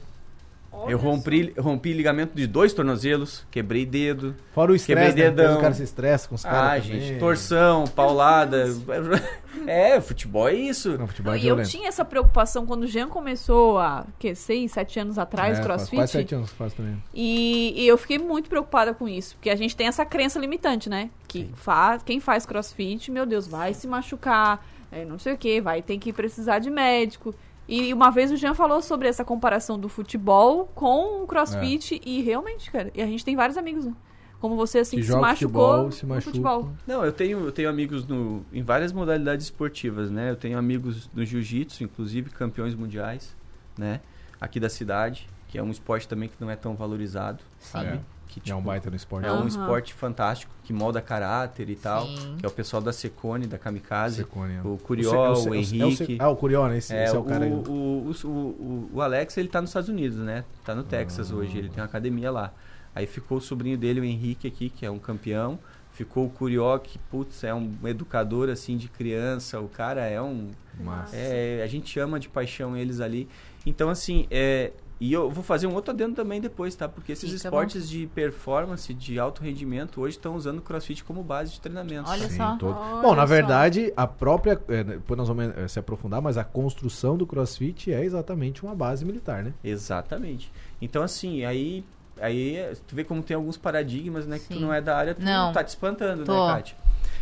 [0.87, 4.35] eu rompi, rompi ligamento de dois tornozelos, quebrei dedo.
[4.53, 5.23] Fora o Quebrei estresse, né?
[5.23, 5.57] Vezes dedão.
[5.57, 7.19] O cara se estressa com os Ah, caras gente, também.
[7.19, 8.65] torção, paulada.
[9.67, 10.97] É, futebol é isso.
[10.97, 11.69] Não, futebol é e eu violento.
[11.69, 15.65] tinha essa preocupação quando o Jean começou há, que, seis, sete anos atrás, É, faz
[15.65, 15.95] crossfit.
[15.97, 17.01] Quase sete anos que faz também.
[17.13, 20.87] E, e eu fiquei muito preocupada com isso, porque a gente tem essa crença limitante,
[20.87, 21.09] né?
[21.27, 25.61] Que faz, quem faz crossfit, meu Deus, vai se machucar, é, não sei o que,
[25.61, 27.33] vai ter que precisar de médico.
[27.67, 32.21] E uma vez o Jean falou sobre essa comparação do futebol com o crossfit, e
[32.21, 33.93] realmente, cara, e a gente tem vários amigos, né?
[34.39, 36.31] Como você, assim, Que que, se machucou futebol, se machuca.
[36.31, 36.71] futebol.
[36.87, 40.31] Não, eu tenho, eu tenho amigos no, em várias modalidades esportivas, né?
[40.31, 43.35] Eu tenho amigos no jiu-jitsu, inclusive campeões mundiais,
[43.77, 43.99] né?
[44.39, 47.97] Aqui da cidade, que é um esporte também que não é tão valorizado, sabe?
[47.97, 47.99] É.
[48.29, 49.27] Que, É um tipo, baita no esporte.
[49.27, 52.05] É um esporte fantástico, que molda caráter e tal.
[52.05, 52.35] Sim.
[52.37, 54.17] Que é o pessoal da Secone, da Kamikaze.
[54.17, 54.61] Secone, é.
[54.63, 56.17] O Curió, Se- o, é se- Henrique.
[56.19, 56.77] Ah, o Curió, né?
[56.77, 57.51] Esse, É, esse é o o, cara aí.
[57.51, 60.45] o, o, o, o Alex, ele tá nos Estados Unidos, né?
[60.63, 62.53] Tá no Texas hoje, ele tem uma academia lá.
[62.93, 65.57] Aí ficou o sobrinho dele, o Henrique, aqui, que é um campeão.
[65.91, 69.59] Ficou o Curió, que, putz, é um educador, assim, de criança.
[69.59, 70.51] O cara é um...
[70.79, 71.15] Massa.
[71.15, 73.27] É, a gente ama de paixão eles ali.
[73.65, 76.87] Então, assim, é, E eu vou fazer um outro adendo também depois, tá?
[76.89, 81.23] Porque esses Fica esportes de performance, de alto rendimento, hoje estão usando o crossfit como
[81.23, 82.09] base de treinamento.
[82.09, 82.57] Olha Sim, só.
[82.57, 83.27] todo- Olha Bom, na só.
[83.27, 84.59] verdade, a própria.
[84.67, 88.75] é, Depois nós vamos é, se aprofundar, mas a construção do crossfit é exatamente uma
[88.75, 89.53] base militar, né?
[89.63, 90.51] Exatamente.
[90.81, 91.83] Então, assim, aí,
[92.19, 94.37] aí tu vê como tem alguns paradigmas, né?
[94.37, 94.59] Que tu Sim.
[94.59, 95.53] não é da área, tu Não.
[95.53, 96.33] tá te espantando, Tô.
[96.47, 96.75] né, Kátia?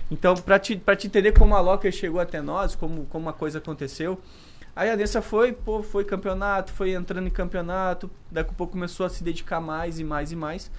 [0.09, 3.33] Então, pra te, pra te entender como a Locker chegou até nós, como, como a
[3.33, 4.17] coisa aconteceu,
[4.77, 9.05] aí a Nessa foi, pô, foi campeonato, foi entrando em campeonato, daqui a pouco começou
[9.05, 10.71] a se dedicar mais e mais e mais.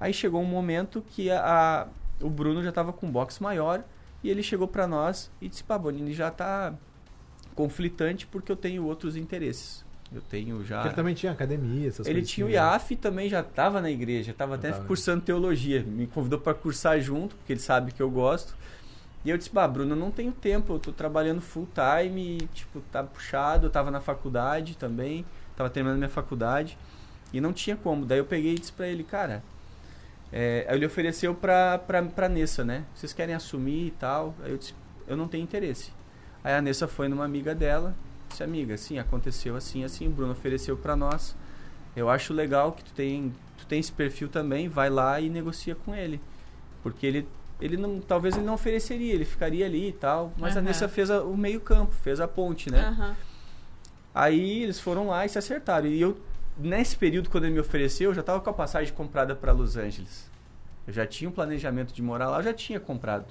[0.00, 1.86] Aí chegou um momento que a, a-
[2.24, 3.84] o Bruno já tava com um box maior
[4.22, 6.74] e ele chegou pra nós e disse, pá, Bonini, já tá
[7.54, 9.84] conflitante porque eu tenho outros interesses.
[10.12, 10.76] Eu tenho já...
[10.76, 12.54] Porque ele também tinha academia, essas Ele tinha o né?
[12.54, 14.84] IAF e também já estava na igreja, estava até Tava.
[14.84, 15.82] cursando teologia.
[15.82, 18.54] Me convidou para cursar junto, porque ele sabe que eu gosto.
[19.24, 22.80] E eu disse, bah, Bruno, não tenho tempo, eu tô trabalhando full time, e, tipo,
[22.92, 25.24] tá puxado, eu tava na faculdade também,
[25.56, 26.76] tava terminando minha faculdade,
[27.32, 28.04] e não tinha como.
[28.04, 29.42] Daí eu peguei e disse pra ele, cara,
[30.30, 32.84] é, ele ofereceu pra, pra, pra Nessa, né?
[32.94, 34.34] Vocês querem assumir e tal?
[34.42, 34.74] Aí eu disse,
[35.06, 35.90] eu não tenho interesse.
[36.42, 37.94] Aí a Nessa foi numa amiga dela,
[38.28, 41.34] disse, amiga, sim, aconteceu assim, assim, o Bruno ofereceu pra nós.
[41.96, 45.74] Eu acho legal que tu tem, tu tem esse perfil também, vai lá e negocia
[45.74, 46.20] com ele.
[46.82, 47.28] Porque ele,
[47.60, 50.32] ele não, talvez ele não ofereceria, ele ficaria ali e tal.
[50.36, 50.66] Mas a Aham.
[50.66, 52.80] Nessa fez a- o meio campo, fez a ponte, né?
[52.80, 53.16] Aham.
[54.14, 55.86] Aí eles foram lá e se acertaram.
[55.86, 56.16] E eu,
[56.56, 59.76] nesse período, quando ele me ofereceu, eu já estava com a passagem comprada para Los
[59.76, 60.30] Angeles.
[60.86, 63.26] Eu já tinha um planejamento de morar lá, eu já tinha comprado.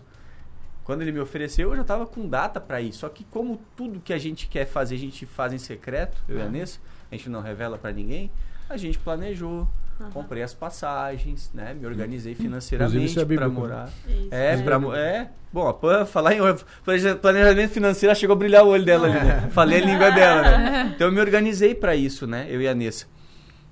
[0.84, 2.92] Quando ele me ofereceu, eu já estava com data para ir.
[2.92, 6.38] Só que como tudo que a gente quer fazer, a gente faz em secreto, eu
[6.40, 8.30] e a Nessa, a gente não revela para ninguém,
[8.68, 9.66] a gente planejou,
[10.14, 11.74] comprei as passagens, né?
[11.74, 13.90] Me organizei financeiramente é para morar.
[14.08, 14.28] Isso.
[14.32, 15.30] É, pra, mo- é.
[15.52, 16.40] Bom, a Pan, falar em
[16.84, 19.50] planeja- planejamento financeiro, ela chegou a brilhar o olho dela ali, né?
[19.52, 20.92] Falei a língua dela, né?
[20.96, 22.48] Então eu me organizei pra isso, né?
[22.50, 23.06] Eu e a Nessa.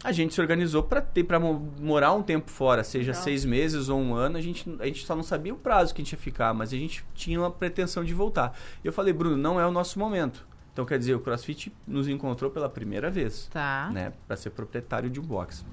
[0.04, 3.24] A gente se organizou pra ter para morar um tempo fora, seja Legal.
[3.24, 4.36] seis meses ou um ano.
[4.38, 6.74] A gente, a gente só não sabia o prazo que a gente ia ficar, mas
[6.74, 8.58] a gente tinha uma pretensão de voltar.
[8.84, 10.44] E eu falei, Bruno, não é o nosso momento.
[10.74, 13.90] Então quer dizer, o CrossFit nos encontrou pela primeira vez Tá.
[13.94, 15.64] né, para ser proprietário de um box.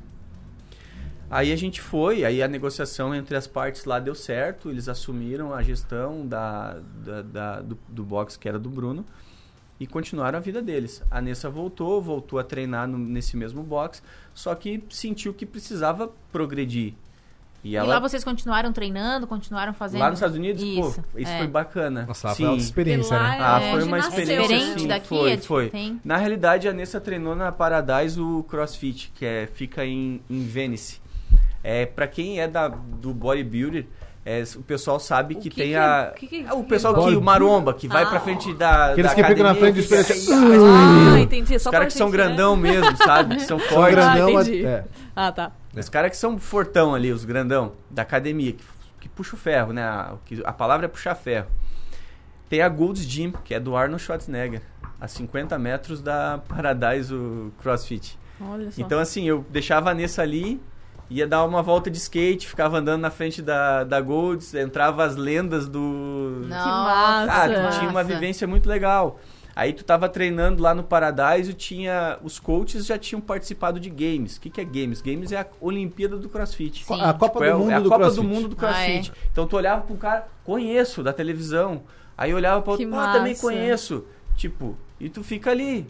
[1.30, 5.52] Aí a gente foi, aí a negociação entre as partes lá deu certo, eles assumiram
[5.52, 9.04] a gestão da, da- da- do, do box que era do Bruno
[9.78, 11.02] e continuaram a vida deles.
[11.10, 14.02] A Nessa voltou, voltou a treinar no- nesse mesmo box,
[14.34, 16.94] só que sentiu que precisava progredir.
[17.62, 20.00] E E ela, lá vocês continuaram treinando, continuaram fazendo.
[20.00, 21.38] lá nos Estados Unidos, Isso, pô, isso é.
[21.38, 22.04] foi bacana.
[22.06, 22.36] Nossa, Sim.
[22.36, 23.36] foi alta experiência, lá né?
[23.40, 25.68] Ah, É, foi uma experiência Diferente assim, daqui, foi, é foi.
[25.68, 30.44] tem- Na realidade, a Nessa treinou na Paradise o CrossFit, que é, fica em, em
[30.44, 31.00] Venice.
[31.68, 33.84] É, para quem é da, do bodybuilder,
[34.24, 36.12] é, o pessoal sabe O que, que tem que- a...
[36.16, 38.06] que que- é o pessoal que, o maromba, que vai Ah.
[38.06, 40.28] pra frente da Aqueles da que ficam na academia, frente fica- espelhos.
[41.14, 41.56] Ah, entendi.
[41.56, 42.12] Os caras que são né?
[42.12, 43.36] grandão mesmo, sabe?
[43.36, 43.94] Que são Só fortes.
[43.96, 44.64] grandão, entendi.
[44.64, 44.84] é.
[45.14, 45.52] Ah, tá.
[45.76, 48.64] Os caras que são fortão ali, os grandão, da academia, que,
[49.00, 49.82] que puxa o ferro, né?
[49.82, 51.48] A, o que- a palavra é puxar ferro.
[52.48, 54.62] Tem a Gold's Gym, que é do Arnold Schwarzenegger,
[54.98, 58.18] a 50 metros da Paradise o CrossFit.
[58.40, 58.80] Olha só.
[58.80, 60.60] Então, assim, eu deixava a Nessa ali,
[61.10, 65.16] ia dar uma volta de skate, ficava andando na frente da, da Golds, entrava as
[65.16, 66.44] lendas do.
[66.48, 67.26] Nossa, massa.
[67.32, 69.18] Cara, tu tinha uma vivência muito legal.
[69.56, 74.36] Aí tu tava treinando lá no Paradise, tinha os coaches já tinham participado de games.
[74.36, 75.00] O que, que é games?
[75.02, 76.84] Games é a Olimpíada do CrossFit.
[76.84, 77.00] Sim.
[77.00, 78.22] A Copa Tipo, é, do Mundo é a do Copa CrossFit.
[78.22, 79.12] do Mundo do Ah, CrossFit.
[79.32, 81.82] Então tu olhava pro cara, conheço da televisão.
[82.16, 84.04] Aí eu olhava Que outro, ah, também conheço.
[84.36, 85.84] Tipo, e tu fica ali.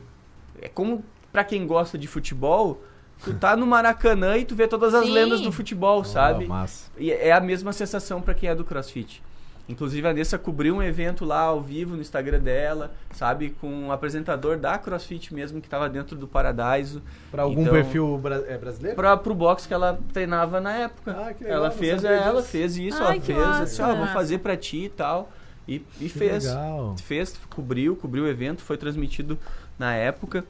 [0.62, 2.82] É como pra quem gosta de futebol,
[3.24, 5.12] tu tá no Maracanã e tu vê todas as Sim.
[5.12, 6.44] lendas do futebol, sabe?
[6.44, 6.90] Ah, massa.
[6.96, 9.22] E é a mesma sensação pra quem é do CrossFit.
[9.68, 13.92] Inclusive a Nessa cobriu um evento lá ao vivo no Instagram dela, sabe, com um
[13.92, 17.02] apresentador da CrossFit mesmo que tava dentro do Paradise.
[17.30, 18.96] Pra algum Então, perfil bra- é, brasileiro?
[18.96, 21.10] Pra, pro box que ela treinava na época.
[21.18, 23.62] Ah, que legal, ela fez, é, ela fez isso, Ai, ela fez, massa.
[23.64, 25.30] assim, ó, vou fazer pra ti e tal.
[25.68, 26.46] E, e fez.
[26.46, 26.96] legal.
[27.04, 29.38] Fez, cobriu, cobriu o evento, foi transmitido
[29.78, 30.46] na época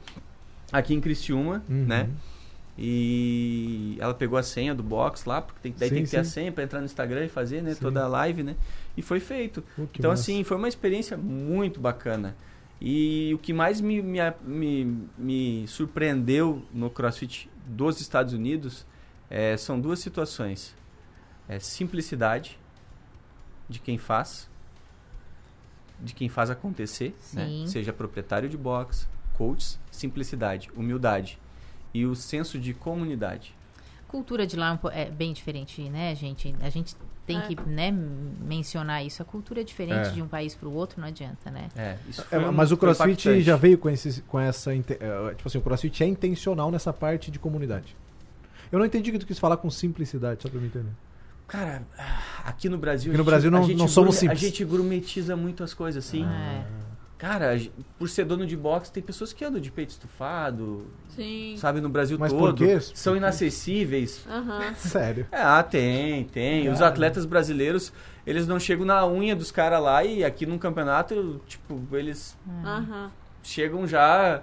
[0.71, 1.85] aqui em Criciúma, Uhum.
[1.85, 2.07] né?
[2.81, 6.17] E ela pegou a senha do box lá, porque tem, daí Sim, tem que ter
[6.19, 7.73] a senha pra entrar no Instagram e fazer, né?
[7.73, 7.81] Sim.
[7.81, 8.55] Toda a live, né?
[8.95, 9.61] E foi feito.
[9.77, 10.21] Então, massa.
[10.21, 12.37] assim, foi uma experiência muito bacana.
[12.79, 18.85] E o que mais me, me, me, me surpreendeu no CrossFit dos Estados Unidos
[19.29, 20.73] é, são duas situações.
[21.49, 22.57] É simplicidade
[23.67, 24.49] de quem faz,
[25.99, 27.65] de quem faz acontecer, né?
[27.67, 31.37] Seja proprietário de box, coach, simplicidade, humildade
[31.93, 33.53] e o senso de comunidade.
[34.07, 36.55] cultura de lá é um é bem diferente, né, gente?
[36.61, 36.95] A gente
[37.27, 37.41] tem É.
[37.41, 39.21] que né, mencionar isso.
[39.21, 40.11] A cultura é diferente É.
[40.13, 41.69] de um país para o outro, não adianta, né?
[41.75, 43.41] É, isso É, foi um- mas o CrossFit impactante.
[43.43, 44.73] já veio com, esse, com essa.
[44.73, 44.79] eh,
[45.35, 47.95] Tipo assim, o CrossFit é intencional nessa parte de comunidade.
[48.71, 50.89] Eu não entendi o que tu quis falar com simplicidade, só pra me entender.
[51.47, 51.83] Cara,
[52.43, 53.11] aqui no Brasil.
[53.11, 54.39] Aqui no a gente- Brasil não- a gente não somos simples.
[54.39, 56.25] A gente gourmetiza muito as coisas, assim.
[56.25, 56.65] É.
[57.19, 57.59] Cara,
[57.97, 61.53] por ser dono de boxe, tem pessoas que andam de peito estufado, Sim.
[61.57, 62.65] sabe, no Brasil Mas por todo.
[62.65, 62.79] quê?
[62.79, 64.25] São inacessíveis.
[64.25, 64.73] Aham.
[64.79, 65.27] Sério.
[65.29, 66.69] Ah, tem, tem.
[66.69, 66.89] Os Cara.
[66.91, 67.91] atletas brasileiros,
[68.25, 73.11] eles não chegam na unha dos caras lá e aqui num campeonato, tipo, eles Aham.
[73.43, 74.41] chegam já.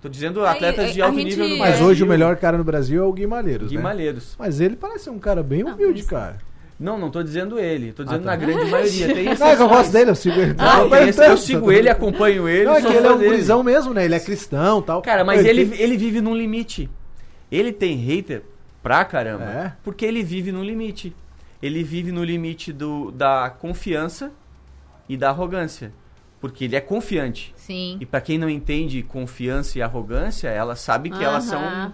[0.00, 1.86] Tô dizendo Aí, atletas de a alto gente- nível no Mas Brasil.
[1.86, 3.82] hoje o melhor cara no Brasil é o Gui Malheiros, Gui né?
[4.38, 6.38] Mas ele parece ser um cara bem Não, humilde, mas- cara.
[6.78, 7.92] Não, não tô dizendo ele.
[7.92, 8.30] Tô dizendo tá.
[8.32, 9.14] na grande maioria.
[9.14, 10.54] Tem Não, é que eu gosto dele, eu sigo ele.
[10.58, 12.66] Ah, tem esse- eu sigo ele, acompanho ele.
[12.66, 14.04] Não, é que ele é um gurizão mesmo, né?
[14.04, 15.02] Ele é cristão e tal.
[15.02, 16.90] Cara, mas Eu ele, ele vive num limite.
[17.50, 18.42] Ele tem hater
[18.82, 19.44] pra caramba.
[19.44, 19.72] É?
[19.82, 21.14] Porque ele vive num limite.
[21.62, 24.30] Ele vive no limite do, da confiança
[25.08, 25.92] e da arrogância.
[26.40, 27.54] Porque ele é confiante.
[27.56, 27.96] Sim.
[28.00, 31.92] E pra quem não entende confiança e arrogância, ela sabe que elas são.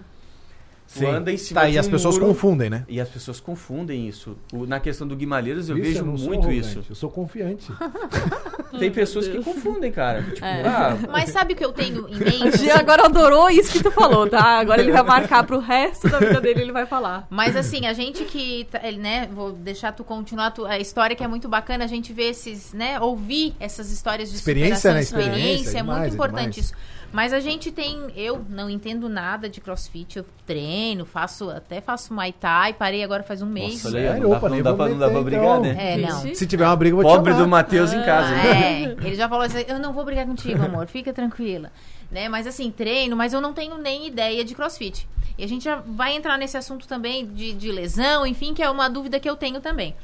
[0.97, 2.85] Tu anda em cima Tá, de e as pessoas muro, confundem, né?
[2.87, 4.37] E as pessoas confundem isso.
[4.53, 6.83] O- na questão do Guimalheiros, eu Isso, vejo sou muito isso.
[6.89, 7.71] Eu sou confiante.
[8.79, 10.23] Tem pessoas que confundem, cara.
[10.23, 10.63] Tipo, É.
[10.67, 12.57] ah, Mas sabe o que eu tenho em O mente?
[12.57, 14.59] Gia agora adorou isso que tu falou, tá?
[14.59, 17.27] Agora ele vai marcar pro resto da vida dele, ele vai falar.
[17.29, 21.15] Mas assim, a gente que, tá- ele, né, vou deixar tu continuar tu- a história
[21.15, 24.93] que é muito bacana, a gente vê esses, né, ouvir essas histórias de Experiência, superação,
[24.95, 25.01] né?
[25.01, 26.57] experiência, Experiência, é demais, muito é importante demais.
[26.57, 26.73] isso.
[27.13, 32.11] Mas a gente tem, eu não entendo nada de crossfit, eu treino, faço, até faço
[32.11, 33.83] Muay Thai, parei agora faz um mês.
[33.83, 35.61] nossa, olha aí, não dá, Opa, não dá pra, não dá pra brigar, então.
[35.61, 35.93] né?
[35.93, 36.33] É, não.
[36.33, 38.31] Se tiver uma briga, eu vou te Pobre do Matheus em casa.
[38.31, 38.83] né?
[38.83, 41.71] É, ele já falou assim, eu não vou brigar contigo, amor, fica tranquila.
[42.11, 42.27] Né?
[42.27, 45.07] Mas assim, treino, mas eu não tenho nem ideia de crossfit.
[45.37, 48.69] E a gente já vai entrar nesse assunto também de, de lesão, enfim, que é
[48.69, 49.95] uma dúvida que eu tenho também.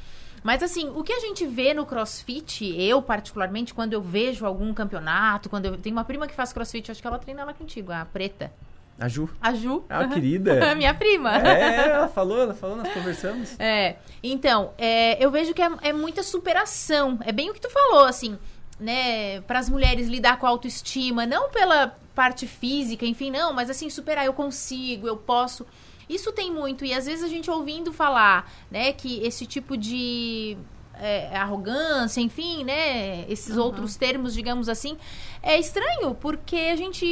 [0.44, 4.74] Mas assim, o que a gente vê no crossfit, eu particularmente, quando eu vejo algum
[4.74, 7.92] campeonato, quando eu tenho uma prima que faz crossfit, acho que ela treina lá contigo,
[7.92, 8.52] a preta.
[9.00, 9.30] A Ju.
[9.40, 9.86] A Ju.
[9.90, 10.76] Ah, querida.
[10.76, 11.38] Minha prima.
[11.38, 13.58] É, ela falou, ela falou, nós conversamos.
[13.58, 17.18] É, então, é, eu vejo que é, é muita superação.
[17.24, 18.38] É bem o que tu falou, assim,
[18.78, 19.40] né?
[19.42, 23.90] Para as mulheres lidar com a autoestima, não pela parte física, enfim, não, mas assim,
[23.90, 25.66] superar, eu consigo, eu posso.
[26.10, 30.58] Isso tem muito, e às vezes a gente ouvindo falar, né, que esse tipo de
[30.96, 34.98] é, arrogância, enfim, né, esses outros termos, digamos assim,
[35.44, 37.06] é estranho, porque a gente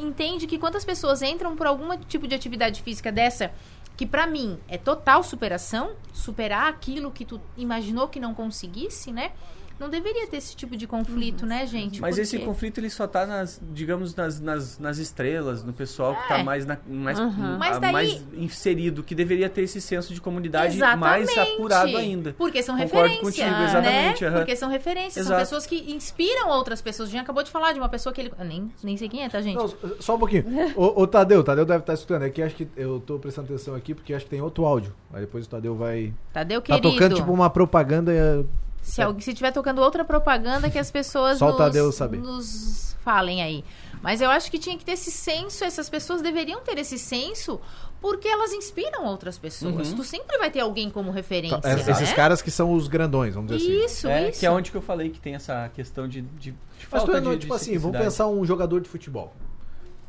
[0.00, 3.50] entende que quantas pessoas entram por algum tipo de atividade física dessa,
[3.96, 9.32] que pra mim é total superação, superar aquilo que tu imaginou que não conseguisse, né?
[9.78, 12.00] Não deveria ter esse tipo de conflito, né, gente?
[12.00, 12.44] Mas Por esse quê?
[12.44, 16.36] conflito ele só tá nas, digamos, nas, nas, nas estrelas, no pessoal que É.
[16.38, 17.58] tá mais, na, mais, Uhum.
[17.60, 21.00] a- daí- mais inserido, que deveria ter esse senso de comunidade Exatamente.
[21.00, 22.34] mais apurado ainda.
[22.38, 23.64] Porque são Concordo referência, contigo, né?
[23.68, 24.36] exatamente, aham.
[24.38, 25.40] Porque são referências, são Exato.
[25.40, 27.08] pessoas que inspiram outras pessoas.
[27.08, 28.32] A gente acabou de falar de uma pessoa que ele...
[28.38, 29.56] eu nem, nem sei quem é, tá, gente?
[29.56, 29.68] Não,
[30.00, 30.44] só um pouquinho.
[30.74, 32.22] Ô, ô, Tadeu, Tadeu deve estar escutando.
[32.22, 34.94] É que acho que eu tô prestando atenção aqui porque acho que tem outro áudio.
[35.12, 36.14] Aí depois o Tadeu vai.
[36.32, 36.90] Tadeu, Tá querido.
[36.92, 38.46] tocando tipo uma propaganda.
[38.86, 42.18] É, Se, alguém, se tiver tocando outra propaganda, que as pessoas o nos, Tadeu saber.
[42.18, 43.64] nos falem aí.
[44.02, 47.60] Mas eu acho que tinha que ter esse senso, essas pessoas deveriam ter esse senso,
[48.00, 49.90] porque elas inspiram outras pessoas.
[49.90, 49.96] Uhum.
[49.96, 52.14] Tu sempre vai ter alguém como referência, é, Esses né?
[52.14, 53.84] caras que são os grandões, vamos dizer assim.
[53.84, 54.40] Isso, é, isso.
[54.40, 56.54] que é onde que eu falei que tem essa questão de, de, de
[56.90, 59.32] Mas falta tu é, de, tipo de assim, vamos pensar um jogador de futebol.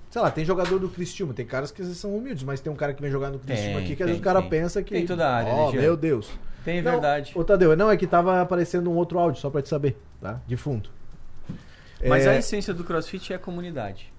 [0.10, 2.94] Sei lá, tem jogador do Cristiúma, tem caras que são humildes, mas tem um cara
[2.94, 4.50] que vem jogar no Cristiúma Tem, aqui que às vezes tem, o cara tem.
[4.50, 4.94] pensa que.
[4.94, 6.30] Tem toda a área, Ó, né, meu Deus.
[6.67, 7.32] Tem Não, verdade.
[7.34, 10.41] Ô, Tadeu, não, é que tava aparecendo um outro áudio, só pra te saber, tá?
[10.45, 10.89] De fundo.
[12.06, 14.12] Mas É, a essência do CrossFit é a comunidade.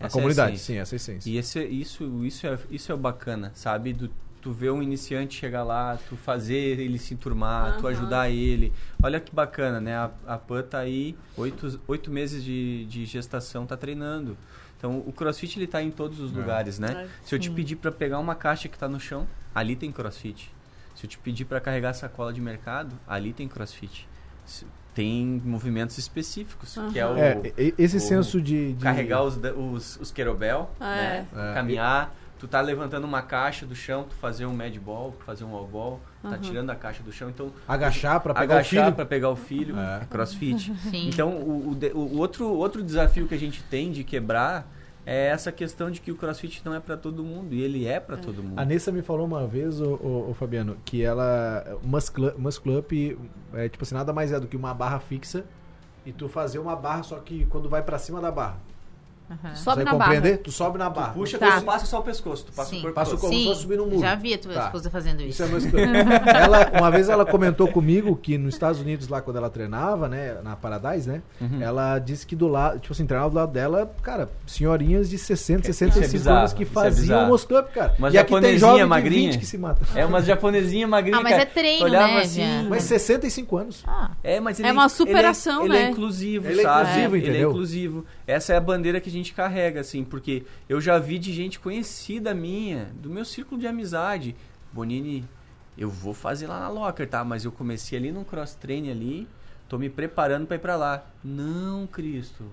[0.00, 0.74] a Essa é comunidade, essência.
[0.74, 1.30] sim, essa é a essência.
[1.30, 3.92] E esse, isso, isso, é, isso é bacana, sabe?
[3.92, 4.10] Do,
[4.40, 7.96] tu ver um iniciante chegar lá, tu fazer ele se enturmar, tu Aham.
[7.96, 8.72] ajudar ele.
[9.00, 9.94] Olha que bacana, né?
[9.94, 14.36] A, a Pan tá aí, oito, oito meses de, de gestação, tá treinando.
[14.76, 16.36] Então, o crossfit ele tá em todos os É.
[16.36, 17.04] lugares, né?
[17.04, 19.92] É, Se eu te pedir para pegar uma caixa que tá no chão, ali tem
[19.92, 20.50] crossfit.
[21.02, 24.08] Se eu te pedir para carregar sacola de mercado, ali tem crossfit.
[24.46, 27.40] Se- Tem movimentos específicos, que é o É,
[27.76, 28.74] esse o- senso de.
[28.74, 30.84] de- carregar os, os, os querobel, É.
[30.84, 31.26] né?
[31.34, 31.54] É.
[31.54, 35.52] Caminhar, tu tá levantando uma caixa do chão, tu fazer um mad ball, fazer um
[35.56, 36.38] all ball, tá Uhum.
[36.38, 38.94] tirando a caixa do chão, então Agachar pra pegar agachar o filho.
[38.94, 40.02] para pegar o filho, É.
[40.02, 40.72] é crossfit.
[40.88, 41.08] Sim.
[41.08, 44.70] Então, o, o o outro, outro desafio que a gente tem de quebrar
[45.04, 47.98] é essa questão de que o crossfit não é para todo mundo, e ele é
[47.98, 48.58] para todo mundo.
[48.58, 49.94] A Nessa me falou uma vez, o,
[50.30, 51.78] o, Fabiano, que ela.
[51.82, 53.18] Muscle, muscle up
[53.54, 55.44] é tipo assim, nada mais é do que uma barra fixa
[56.06, 58.58] e tu fazer uma barra, só que quando vai pra cima da barra.
[59.54, 60.04] Sobe Consegue na barra.
[60.14, 60.38] compreender?
[60.38, 61.12] Tu sobe na barra.
[61.12, 61.58] Puxa, Tá.
[61.60, 62.44] tu passa só o pescoço.
[62.46, 62.78] Tu passa Sim.
[62.78, 63.36] o corpo Passa o corpo.
[63.36, 64.00] fosse subir num muro.
[64.00, 64.64] já vi a tua Tá.
[64.66, 65.30] esposa fazendo isso.
[65.30, 65.64] Isso é mais
[66.26, 70.36] ela, Uma vez ela comentou comigo que nos Estados Unidos, lá quando ela treinava, né,
[70.42, 71.60] na Paradise, né, Uhum.
[71.62, 75.64] ela disse que do lado, tipo assim, treinava do lado dela, cara, senhorinhas de 60,
[75.66, 77.24] 65 bizarro, anos que é faziam bizarro.
[77.24, 77.94] o muscle up, cara.
[77.98, 79.30] Uma e aqui tem japonesinha jovem de magrinha.
[79.32, 79.80] 20 que se mata.
[79.94, 81.18] É uma japonesinha magrinha.
[81.18, 81.42] Ah, mas cara.
[81.42, 82.42] é treino, Tu né, assim?
[82.68, 83.82] Mas 65 anos.
[83.86, 85.90] Ah, É, mas ele É uma ele superação, ele é né?
[85.90, 86.80] inclusivo, Ele é sabe?
[86.90, 87.50] inclusivo, Ele é entendeu?
[87.50, 88.04] inclusivo.
[88.32, 91.58] Essa é a bandeira que a gente carrega, assim, porque eu já vi de gente
[91.60, 94.34] conhecida minha, do meu círculo de amizade.
[94.72, 95.24] Bonini,
[95.76, 97.24] eu vou fazer lá na Locker, tá?
[97.24, 99.28] Mas eu comecei ali no cross training ali,
[99.68, 101.04] tô me preparando pra ir pra lá.
[101.22, 102.44] Não, Cristo.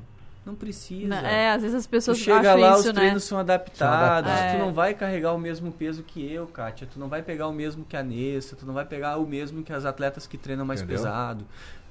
[0.45, 1.07] Não precisa.
[1.07, 2.93] Não, É, às vezes as Tu pessoas chega acham lá, isso, os né?
[2.93, 3.77] treinos são adaptados.
[3.77, 3.87] São
[4.17, 4.51] adaptados.
[4.51, 4.59] Tu É.
[4.59, 6.87] não vai carregar o mesmo peso que eu, Kátia.
[6.91, 8.55] Tu não vai pegar o mesmo que a Nessa.
[8.55, 10.97] Tu não vai pegar o mesmo que as atletas que treinam mais Entendeu?
[10.97, 11.45] pesado.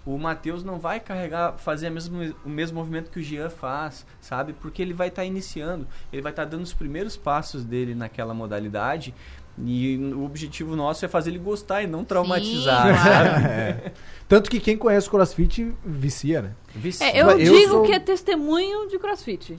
[0.08, 4.54] O Matheus não vai carregar, fazer mesmo, o mesmo movimento que o Jean faz, sabe?
[4.54, 9.14] Porque ele vai estar iniciando, ele vai estar dando os primeiros passos dele naquela modalidade.
[9.62, 12.86] E o objetivo nosso é fazer ele gostar e não traumatizar.
[12.86, 13.28] Sim, claro.
[13.30, 13.44] sabe?
[13.48, 13.92] É.
[14.26, 16.52] Tanto que quem conhece o CrossFit vicia, né?
[16.74, 17.06] Vicia.
[17.06, 19.58] É, eu, eu digo sou- que é testemunho de crossfit.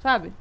[0.00, 0.32] Sabe?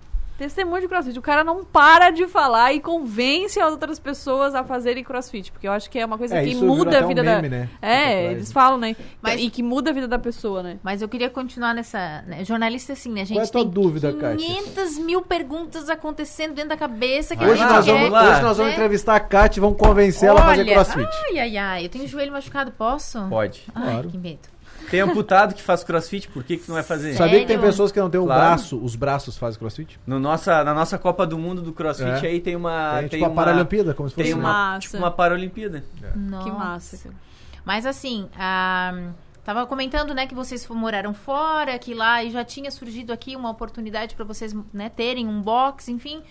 [0.41, 1.19] Testemunho de crossfit.
[1.19, 5.51] O cara não para de falar e convence as outras pessoas a fazerem crossfit.
[5.51, 7.57] Porque eu acho que é uma coisa É, que muda a um vida meme, da.
[7.57, 7.69] né?
[7.79, 8.53] É, eles né?
[8.53, 8.95] falam, né?
[9.21, 10.79] Mas- E que muda a vida da pessoa, né?
[10.81, 12.23] Mas eu queria continuar nessa.
[12.25, 13.21] né, Jornalista, assim, né?
[13.21, 14.37] A gente Qual é a tua tem dúvida, Kátia?
[14.47, 17.91] 500 mil perguntas acontecendo dentro da cabeça que Hoje a gente nós, quer.
[17.93, 18.21] vamos, lá.
[18.31, 18.77] hoje nós vamos né?
[18.77, 21.07] entrevistar a Kátia e vamos convencer ela a fazer crossfit.
[21.29, 21.85] Ai, ai, ai.
[21.85, 23.21] Eu tenho o joelho machucado, posso?
[23.29, 23.61] Pode.
[23.75, 24.09] Ai, Claro.
[24.09, 24.39] que medo.
[24.89, 27.13] Tem amputado que faz crossfit, por que, que não vai fazer?
[27.13, 27.61] Sabia que tem Sério?
[27.71, 28.41] pessoas que não têm o Claro.
[28.41, 29.97] braço, os braços fazem crossfit?
[30.05, 32.29] No nossa, na nossa Copa do Mundo do CrossFit É.
[32.29, 32.91] aí tem uma.
[32.99, 34.41] Tem, tem tipo a uma, Paralimpíada, como se fosse Tem né?
[34.41, 34.79] uma, Massa.
[34.81, 35.83] tipo uma Paralimpíada.
[36.15, 36.43] Nossa.
[36.43, 36.97] Que massa.
[36.97, 37.15] cara.
[37.63, 39.11] Mas assim, a...
[39.45, 43.35] tava comentando, né, que vocês fo- moraram fora, que lá e já tinha surgido aqui
[43.35, 46.21] uma oportunidade para vocês, né, terem um box, enfim.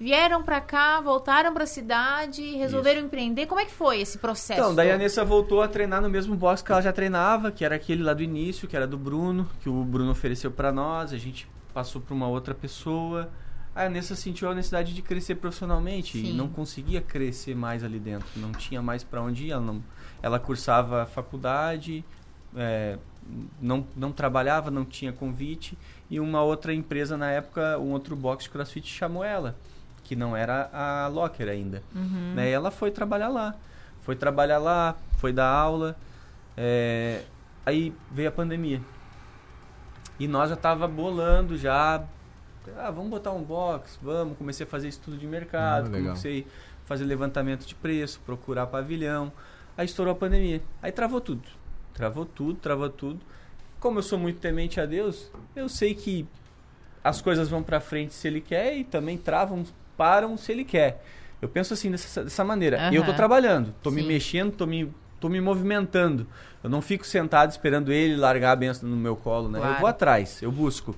[0.00, 3.44] Vieram pra cá, voltaram pra cidade, resolveram empreender.
[3.44, 4.58] Como é que foi esse processo?
[4.58, 4.96] Então, daí a?
[4.96, 8.14] Nessa voltou a treinar no mesmo box que ela já treinava, que era aquele lá
[8.14, 12.00] do início, que era do Bruno, que o Bruno ofereceu pra nós, a gente passou
[12.00, 13.28] pra uma outra pessoa.
[13.74, 16.32] A Nessa sentiu a necessidade de crescer profissionalmente e Sim.
[16.32, 19.84] não conseguia crescer mais ali dentro, não tinha mais pra onde ir, ela, não,
[20.22, 22.02] ela cursava faculdade,
[22.56, 22.98] é,
[23.60, 25.76] não, não trabalhava, não tinha convite,
[26.08, 29.56] e uma outra empresa na época, um outro box de crossfit chamou ela,
[30.04, 31.82] que não era a Locker ainda.
[31.94, 32.32] Uhum.
[32.34, 32.48] Né?
[32.50, 33.54] E ela foi trabalhar lá.
[34.02, 35.96] Foi trabalhar lá, foi dar aula.
[36.56, 37.22] é,
[37.64, 38.80] Aí veio a pandemia.
[40.18, 42.02] E nós já tava bolando já.
[42.76, 44.36] Ah, vamos botar um box, vamos.
[44.36, 46.46] Comecei a fazer estudo de mercado, Ah, comecei
[46.84, 49.32] a fazer levantamento de preço, procurar pavilhão.
[49.76, 50.60] Aí estourou a pandemia.
[50.82, 51.48] Aí travou tudo.
[51.94, 53.20] Travou tudo, travou tudo.
[53.78, 56.26] Como eu sou muito temente a Deus, eu sei que
[57.02, 59.64] as coisas vão pra frente se ele quer e também travam,
[60.00, 61.04] param se ele quer.
[61.42, 62.88] Eu penso assim dessa, dessa maneira.
[62.90, 63.16] Eu tô Aham.
[63.16, 66.26] trabalhando, tô me mexendo, tô me, tô me movimentando.
[66.64, 69.58] Eu não fico sentado esperando ele largar a benção no meu colo, né?
[69.58, 69.74] Claro.
[69.74, 70.96] Eu vou atrás, eu busco.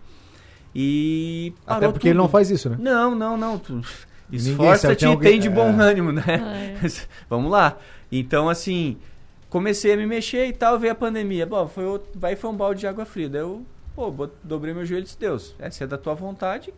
[0.74, 2.32] E Até porque ele não tudo.
[2.32, 2.76] faz isso, né?
[2.78, 3.58] Não, não, não.
[3.58, 3.80] Tu...
[4.30, 5.82] Esforça-te e tem alguém- tem de bom é.
[5.84, 6.22] ânimo, né?
[7.28, 7.76] Vamos lá.
[8.10, 8.96] Então, assim,
[9.50, 11.44] comecei a me mexer e tal, veio a pandemia.
[11.44, 13.28] Bom, foi, outro- vai foi um balde de água fria.
[13.28, 13.62] Daí eu,
[13.94, 16.72] pô, dobrei meu joelho e disse, Deus, é, se é da tua vontade,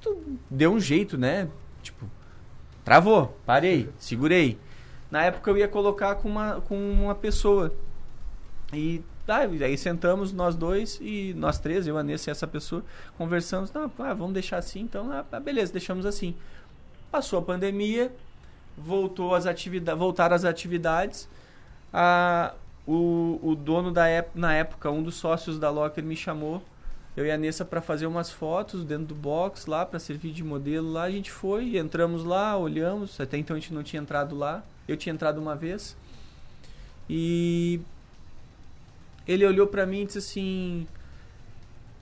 [0.00, 1.48] tu deu um jeito, né?
[1.82, 2.06] Tipo,
[2.84, 4.58] travou, parei, segurei.
[5.10, 7.72] Na época eu ia colocar com uma, com uma pessoa.
[8.72, 12.82] E tá, aí sentamos nós dois e nós três, eu, a Nessa e essa pessoa,
[13.18, 13.70] conversamos.
[13.72, 16.34] Não, ah, vamos deixar assim, então, ah, beleza, deixamos assim.
[17.10, 18.10] Passou a pandemia,
[18.76, 21.28] voltou as atividades, voltaram as atividades.
[21.92, 22.54] A,
[22.86, 26.62] o, o dono da época, na época, um dos sócios da Locker me chamou,
[27.16, 30.42] eu e a Nessa para fazer umas fotos dentro do box lá, para servir de
[30.42, 31.04] modelo lá.
[31.04, 33.20] A gente foi, entramos lá, olhamos.
[33.20, 34.64] Até então a gente não tinha entrado lá.
[34.88, 35.96] Eu tinha entrado uma vez.
[37.08, 37.80] E
[39.28, 40.86] ele olhou para mim e disse assim: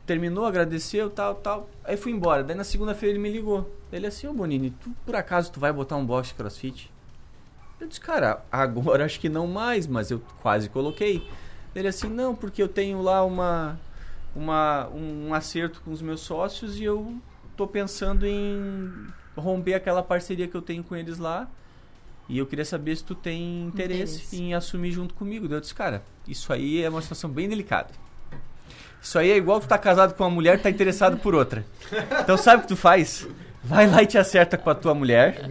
[0.07, 1.69] terminou, agradeceu, tal, tal.
[1.85, 2.45] Aí fui embora.
[2.45, 3.69] Daí na segunda-feira ele me ligou.
[3.93, 6.91] Ele assim, ô Bonini, tu por acaso tu vai botar um box de crossfit?
[7.81, 11.27] Eu disse, cara, agora acho que não mais, mas eu quase coloquei.
[11.75, 13.79] Ele assim, não, porque eu tenho lá uma,
[14.35, 17.17] uma, um acerto com os meus sócios e eu
[17.57, 21.49] tô pensando em romper aquela parceria que eu tenho com eles lá.
[22.29, 24.41] E eu queria saber se tu tem interesse, Interesse.
[24.41, 25.49] em assumir junto comigo.
[25.49, 27.89] Daí eu disse, cara, isso aí é uma situação bem delicada.
[29.03, 31.65] Isso aí é igual tu tá casado com uma mulher e tá interessado por outra.
[32.23, 33.27] Então sabe o que tu faz?
[33.65, 35.43] Vai lá e te acerta com a tua mulher.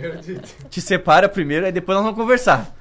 [0.70, 2.74] Te separa primeiro, aí depois nós vamos conversar.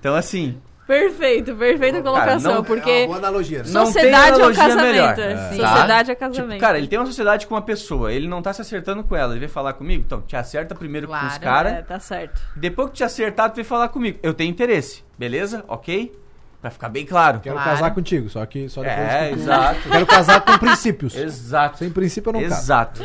[0.00, 3.62] Então assim, Perfeito, perfeita Cara, colocação, não- porque É uma boa analogia.
[3.66, 4.86] Não tem sociedade é o analogia casamento.
[4.92, 5.18] melhor.
[5.18, 5.32] é.
[5.32, 5.36] É.
[5.48, 6.60] Sociedade é Tipo, casamento.
[6.60, 9.32] cara, ele tem uma sociedade com uma pessoa, ele não tá se acertando com ela,
[9.32, 11.40] ele veio falar comigo, então te acerta primeiro com os Claro.
[11.40, 12.40] caras, É, tá certo.
[12.54, 14.18] depois que te acertar, tu vem falar comigo.
[14.22, 15.64] Eu tenho interesse, beleza?
[15.68, 16.12] Ok?
[16.60, 17.40] Pra ficar bem claro.
[17.40, 17.70] Quero Claro.
[17.70, 19.88] casar contigo, só que só depois É, que exato.
[19.88, 21.14] Quero casar com princípios.
[21.14, 21.78] Exato.
[21.78, 22.54] Sem princípio eu não caso.
[22.54, 23.02] Exato.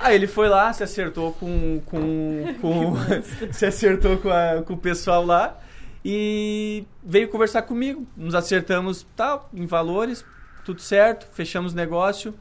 [0.00, 1.80] Aí ele foi lá, se acertou com.
[1.84, 2.94] com, com
[3.52, 5.58] se acertou com, a- com o pessoal lá
[6.04, 8.06] e veio conversar comigo.
[8.16, 10.24] Nos acertamos tal, em valores,
[10.64, 12.34] tudo certo, fechamos negócio,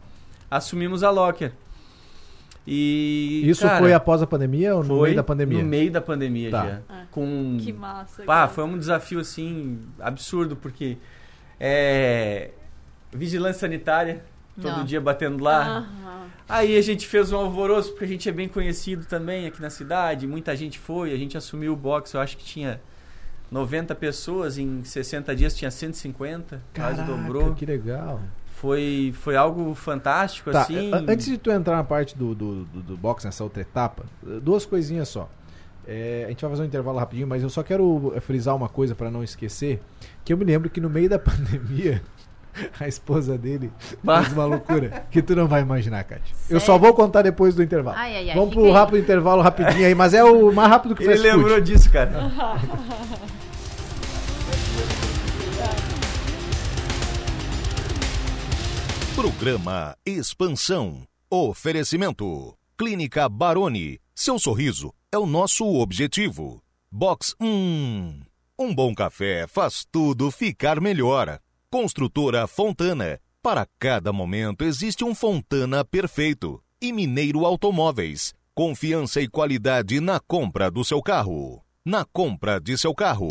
[0.50, 1.52] assumimos a Locker.
[2.66, 3.42] E.
[3.46, 5.64] Isso cara, foi após a pandemia ou no meio da pandemia?
[5.64, 6.66] No meio da pandemia Tá.
[6.66, 6.82] já.
[6.88, 8.24] Ah, Com Que massa.
[8.24, 8.48] Pá, cara.
[8.50, 10.98] foi um desafio assim absurdo porque
[11.60, 12.52] é
[13.12, 14.24] vigilância sanitária
[14.62, 14.86] todo Não.
[14.86, 15.80] dia batendo lá.
[15.80, 16.22] Aham.
[16.48, 19.70] Aí a gente fez um alvoroço porque a gente é bem conhecido também aqui na
[19.70, 22.80] cidade, muita gente foi, a gente assumiu o box, eu acho que tinha
[23.52, 27.54] 90 pessoas em 60 dias tinha 150, quase Caraca, dobrou.
[27.54, 28.20] que legal.
[28.56, 30.92] Foi foi algo fantástico Tá, assim.
[30.94, 34.06] antes de tu entrar na parte do, do, do, do box, nessa outra etapa,
[34.42, 35.28] duas coisinhas só.
[35.88, 38.94] É, a gente vai fazer um intervalo rapidinho, mas eu só quero frisar uma coisa
[38.94, 39.82] pra não esquecer,
[40.24, 42.02] que eu me lembro que no meio da pandemia,
[42.80, 43.72] a esposa dele
[44.04, 44.22] Bah.
[44.22, 46.36] fez uma loucura que tu não vai imaginar, Kátia.
[46.48, 47.98] Eu só vou contar depois do intervalo.
[47.98, 48.72] Ai, ai, ai, Vamos pro aí.
[48.72, 52.12] rápido intervalo rapidinho aí, mas é o mais rápido que Ele lembrou disso, cara.
[59.22, 61.04] Programa Expansão.
[61.30, 62.58] Oferecimento.
[62.76, 64.00] Clínica Baroni.
[64.16, 66.60] Seu sorriso é o nosso objetivo.
[66.92, 68.20] Box 1.
[68.58, 71.40] Um bom café faz tudo ficar melhor.
[71.70, 73.20] Construtora Fontana.
[73.44, 76.60] Para cada momento existe um Fontana perfeito.
[76.82, 78.34] E Mineiro Automóveis.
[78.56, 81.64] Confiança e qualidade na compra do seu carro.
[81.86, 83.28] Na compra de seu carro.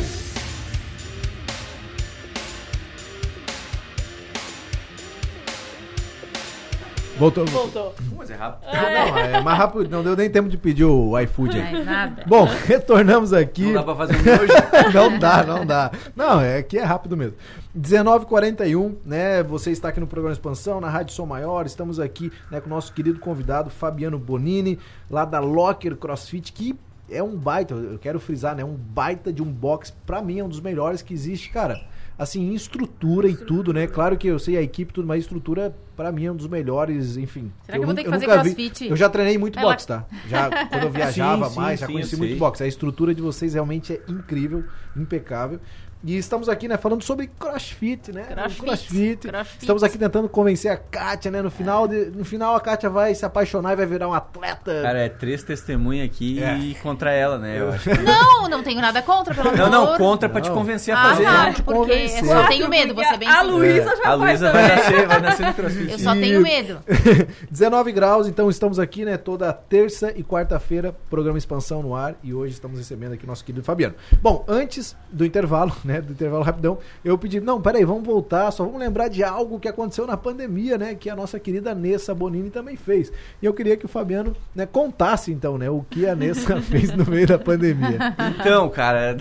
[7.21, 7.45] Voltou.
[7.45, 7.95] Voltou.
[8.17, 8.73] Mas é rápido.
[8.73, 11.77] Não, é mais rápido, não deu nem tempo de pedir o iFood aí.
[11.77, 12.25] Ai, nada.
[12.27, 13.67] Bom, retornamos aqui.
[13.67, 14.53] Não dá pra fazer um miojo.
[14.95, 15.91] não dá, não dá.
[16.17, 17.37] Não, é que é rápido mesmo.
[17.79, 19.43] 19h41, né?
[19.43, 21.67] Você está aqui no programa Expansão, na Rádio Som Maior.
[21.67, 24.79] Estamos aqui né, com o nosso querido convidado Fabiano Bonini,
[25.11, 26.75] lá da Locker CrossFit, que
[27.11, 28.65] é um baita, eu quero frisar, né?
[28.65, 31.83] Um baita de um box, pra mim é um dos melhores que existe, cara.
[32.21, 33.87] Assim, em estrutura e tudo, né?
[33.87, 37.17] Claro que eu sei a equipe tudo, mas estrutura, pra mim, é um dos melhores,
[37.17, 37.51] enfim.
[37.65, 38.89] Será que eu vou ter que fazer nunca vi- crossfit?
[38.91, 40.05] Eu já treinei muito Ela- boxe, tá?
[40.29, 42.39] Já quando eu viajava Sim, sim, mais, já sim, conheci eu muito sei.
[42.39, 42.63] boxe.
[42.63, 44.63] A estrutura de vocês realmente é incrível,
[44.95, 45.59] impecável.
[46.03, 48.23] E estamos aqui, né, falando sobre crossfit, né?
[48.23, 49.29] Crossfit, crossfit.
[49.29, 49.59] crossfit.
[49.61, 51.43] Estamos aqui tentando convencer a Kátia, né?
[51.43, 54.81] No final, de- no final a Kátia vai se apaixonar e vai virar um atleta.
[54.83, 56.57] Cara, é três testemunhas aqui É.
[56.57, 57.61] e contra ela, né?
[57.61, 57.99] Eu acho que...
[57.99, 59.59] Não, não tenho nada contra, pelo amor.
[59.59, 60.55] Não, não, contra pra te Não.
[60.57, 61.25] convencer a Ah, fazer.
[61.25, 61.53] tá, né?
[61.53, 62.21] te porque convencer.
[62.25, 63.53] eu só tenho medo, vou ser bem A sincera.
[63.53, 65.93] Luísa já A Luísa faz vai nascer, vai nascer no crossfit.
[65.93, 66.81] Eu só tenho medo.
[67.51, 72.33] 19 graus, então estamos aqui, né, toda terça e quarta-feira, programa Expansão no ar, e
[72.33, 73.95] hoje estamos recebendo aqui nosso querido Fabiano.
[74.23, 78.65] Bom, antes do intervalo, né, do intervalo rapidão, eu pedi, não, peraí, vamos voltar, só
[78.65, 82.51] vamos lembrar de algo que aconteceu na pandemia, né, que a nossa querida Nessa Bonini
[82.51, 83.11] também fez.
[83.41, 86.95] E eu queria que o Fabiano, né, contasse então, né, o que a Nessa fez
[86.95, 87.99] no meio da pandemia.
[88.39, 89.17] Então, cara,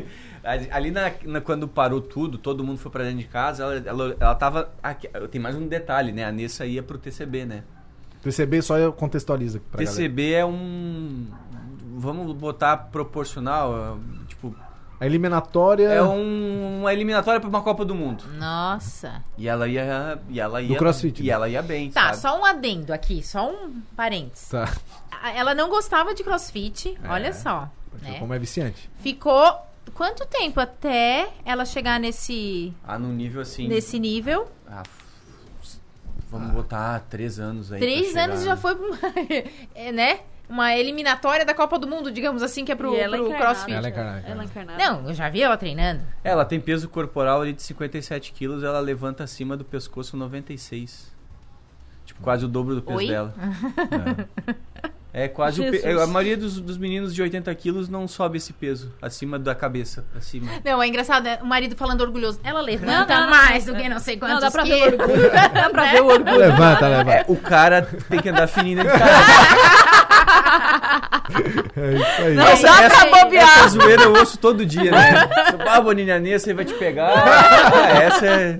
[0.72, 4.16] ali na, na- quando parou tudo, todo mundo foi pra dentro de casa, ela, ela,
[4.18, 4.70] ela tava.
[4.82, 6.24] Aqui, tem mais um detalhe, né?
[6.24, 7.62] A Nessa ia pro TCB, né?
[8.22, 9.94] PCB só eu contextualizo pra galera.
[9.96, 11.26] TCB é um.
[11.96, 13.98] Vamos botar proporcional,
[15.00, 18.24] A eliminatória é um, uma eliminatória pra uma Copa do Mundo.
[18.36, 19.22] Nossa.
[19.36, 20.18] E ela ia.
[20.28, 20.76] E ela ia.
[20.76, 21.32] CrossFit, E né?
[21.32, 21.90] ela ia bem.
[21.90, 22.16] Tá, sabe?
[22.16, 24.48] só um adendo aqui, só um parênteses.
[24.48, 24.68] Tá,
[25.34, 27.68] Ela não gostava de crossfit, olha só.
[28.02, 28.18] né?
[28.18, 28.90] como é viciante.
[28.98, 29.52] Ficou
[29.94, 33.66] quanto tempo até ela chegar nesse, Ah, num nível assim.
[33.68, 34.48] nesse nível?
[34.68, 35.78] ah, f-
[36.30, 37.80] vamos botar três anos aí.
[37.80, 38.54] Três anos chegar.
[38.54, 38.98] já foi pra uma,
[39.74, 40.20] é, né?
[40.48, 43.44] Uma eliminatória da Copa do Mundo, digamos assim, que é pro, E ela pro encarnada.
[43.44, 43.72] crossfit.
[43.76, 44.28] Ela é encarnada.
[44.28, 44.78] Ela encarnada.
[44.82, 46.02] Não, eu já vi ela treinando.
[46.24, 51.12] Ela tem peso corporal ali de 57 quilos, ela levanta acima do pescoço 96.
[52.06, 53.06] Tipo, quase o dobro do peso Oi?
[53.08, 53.34] dela.
[55.12, 56.02] É, quase o pe- Jesus.
[56.02, 60.04] A maioria dos, dos meninos de 80 quilos não sobe esse peso acima da cabeça,
[60.16, 60.50] acima.
[60.64, 62.38] Não, é engraçado, é o marido falando orgulhoso.
[62.44, 63.30] Ela levanta Não, não, não.
[63.30, 65.00] mais do que não sei quantos Não, dá pra ver quilos.
[65.00, 65.30] o orgulho.
[65.32, 66.36] Dá pra ver o orgulho.
[66.36, 67.24] Levanta, levanta.
[67.26, 69.18] O cara tem que andar fininho dentro de casa.
[71.76, 72.34] É isso aí.
[72.34, 73.58] Não Essa- dá essa- pra bobear.
[73.58, 75.28] Essa zoeira eu ouço todo dia, né?
[75.68, 77.10] Ah, Boninha Nessa aí vai te pegar.
[77.14, 78.58] Ah, essa é.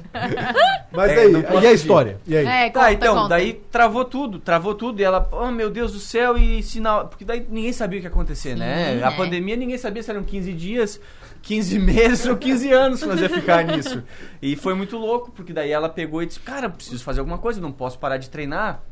[0.93, 1.33] Mas É, aí,
[1.63, 2.19] e a história?
[2.27, 2.47] E aí?
[2.47, 3.29] É, Tá, conta, então, conta.
[3.31, 7.09] daí travou tudo, travou tudo, e ela, oh meu Deus do céu, e sinal.
[7.09, 8.95] Porque daí ninguém sabia o que ia acontecer, né?
[8.95, 9.17] Sim, A né?
[9.17, 11.01] pandemia ninguém sabia se eram 15 dias,
[11.43, 14.03] 15 meses ou 15 anos que nós ia ficar nisso.
[14.41, 17.61] E foi muito louco, porque daí ela pegou e disse, cara, preciso fazer alguma coisa,
[17.61, 18.83] não posso parar de treinar.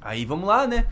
[0.00, 0.86] Aí vamos lá, né?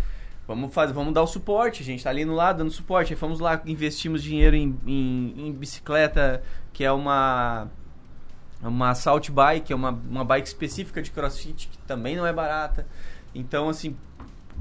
[0.47, 3.12] Vamos, fazer, vamos dar o suporte, a gente tá ali no lado dando suporte.
[3.12, 6.42] Aí fomos lá, investimos dinheiro em, em, em bicicleta,
[6.72, 7.68] que é uma
[8.62, 12.86] uma assault bike, é uma, uma bike específica de crossfit, que também não é barata.
[13.34, 13.97] Então, assim,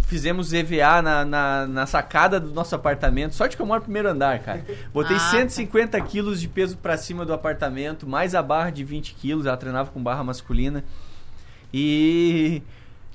[0.06, 3.36] fizemos EVA na, na, na sacada do nosso apartamento.
[3.36, 4.66] Sorte que eu moro no primeiro andar, cara.
[4.94, 5.32] Botei Ah, tá.
[5.32, 9.46] 150 quilos de peso pra cima do apartamento, mais a barra de 20 quilos.
[9.46, 10.84] Ela treinava com barra masculina.
[11.74, 12.62] E.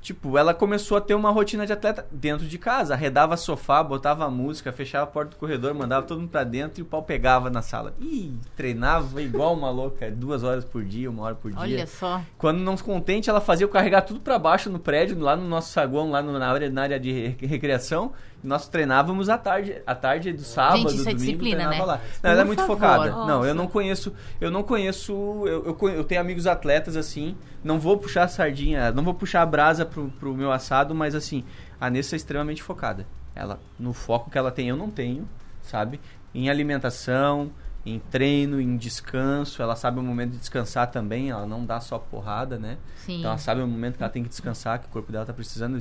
[0.03, 2.95] Tipo, ela começou a ter uma rotina de atleta dentro de casa.
[2.95, 6.83] Arredava sofá, botava música, fechava a porta do corredor, mandava todo mundo pra dentro e
[6.83, 7.95] o pau pegava na sala.
[8.01, 11.61] Ih, treinava igual uma louca, duas horas por dia, uma hora por dia.
[11.61, 12.21] Olha só.
[12.39, 15.71] Quando não contente, ela fazia eu carregar tudo pra baixo no prédio, lá no nosso
[15.73, 18.13] saguão, lá no- na área, na área de re- recreação.
[18.43, 21.84] Nós treinávamos à tarde, à tarde do sábado, Gente, isso é domingo, disciplina, né?
[21.84, 22.01] lá.
[22.22, 22.76] Não, ela é muito favor.
[22.76, 23.11] focada.
[23.11, 23.55] Não, eu Nossa.
[23.55, 25.12] não conheço, eu não conheço,
[25.47, 29.43] eu, eu, eu tenho amigos atletas assim, não vou puxar a sardinha, não vou puxar
[29.43, 31.45] a brasa pro, pro meu assado, mas assim,
[31.80, 33.07] a Nessa é extremamente focada.
[33.34, 35.28] Ela, no foco que ela tem, eu não tenho,
[35.62, 36.01] sabe?
[36.34, 37.51] Em alimentação,
[37.84, 41.99] em treino, em descanso, ela sabe o momento de descansar também, ela não dá só
[41.99, 42.76] porrada, né?
[42.97, 43.18] Sim.
[43.18, 45.32] Então ela sabe o momento que ela tem que descansar, que o corpo dela tá
[45.32, 45.78] precisando,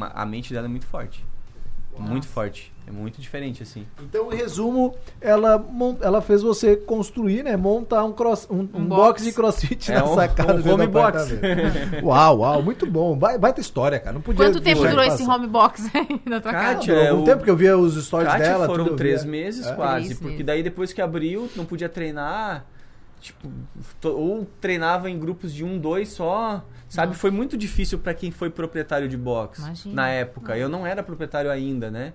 [0.00, 1.24] a mente dela é muito forte.
[1.98, 2.72] Muito forte.
[2.86, 3.86] É muito diferente, assim.
[4.02, 5.64] Então, em resumo, ela,
[6.00, 7.56] ela fez você construir, né?
[7.56, 8.88] Montar um, cross, um, um Um box.
[8.88, 9.24] box.
[9.24, 11.30] de crossfit É na um- sacada um home box.
[12.02, 13.18] uau, uau, muito bom.
[13.18, 14.14] Vai, baita história, cara.
[14.14, 16.74] Não podia Quanto tempo durou esse home box aí na tua casa?
[16.76, 18.66] Kátia, Durou é, algum o- tempo que eu via os stories Kátia dela.
[18.66, 19.30] foram três via.
[19.30, 19.72] meses É.
[19.74, 20.46] quase, Três porque meses.
[20.46, 22.64] daí depois que abriu, não podia treinar,
[23.20, 23.48] tipo,
[24.04, 27.16] ou treinava em grupos de um, dois só, sabe?
[27.16, 29.94] Foi muito difícil pra quem foi proprietário de box Imagina.
[29.94, 30.58] na época.
[30.58, 32.12] Eu não era proprietário ainda, né?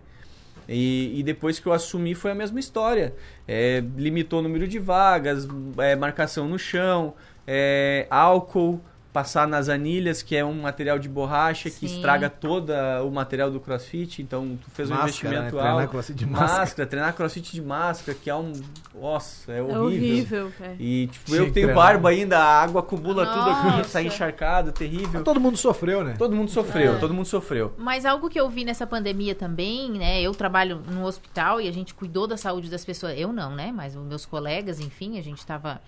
[0.67, 3.15] E, e depois que eu assumi foi a mesma história.
[3.47, 5.47] É, limitou o número de vagas,
[5.78, 7.13] é, marcação no chão,
[7.47, 8.82] é, álcool,
[9.16, 11.95] passar nas anilhas, que é um material de borracha que Sim.
[11.95, 12.74] estraga todo
[13.05, 14.22] o material do crossfit.
[14.22, 15.61] Então, tu fez um Máscara, investimento né?
[15.61, 15.89] Treinar alto.
[15.91, 16.59] crossfit de máscara.
[16.59, 16.88] máscara.
[16.89, 18.51] treinar crossfit de máscara, que é um.
[18.93, 20.47] Nossa, é É horrível.
[20.47, 20.51] horrível.
[20.59, 20.76] é.
[20.78, 21.76] E tipo, eu que que tenho treinar.
[21.76, 23.84] barba ainda, a água acumula tudo aqui, Nossa.
[23.86, 25.24] sai encharcado, terrível.
[25.24, 26.16] Todo mundo sofreu, né?
[26.18, 26.97] Todo mundo sofreu, É.
[26.99, 27.74] todo mundo sofreu.
[27.78, 30.22] Mas algo que eu vi nessa pandemia também, né?
[30.22, 33.13] Eu trabalho no hospital e a gente cuidou da saúde das pessoas.
[33.18, 33.72] Eu não, né?
[33.74, 35.80] Mas os meus colegas, enfim, a gente tava.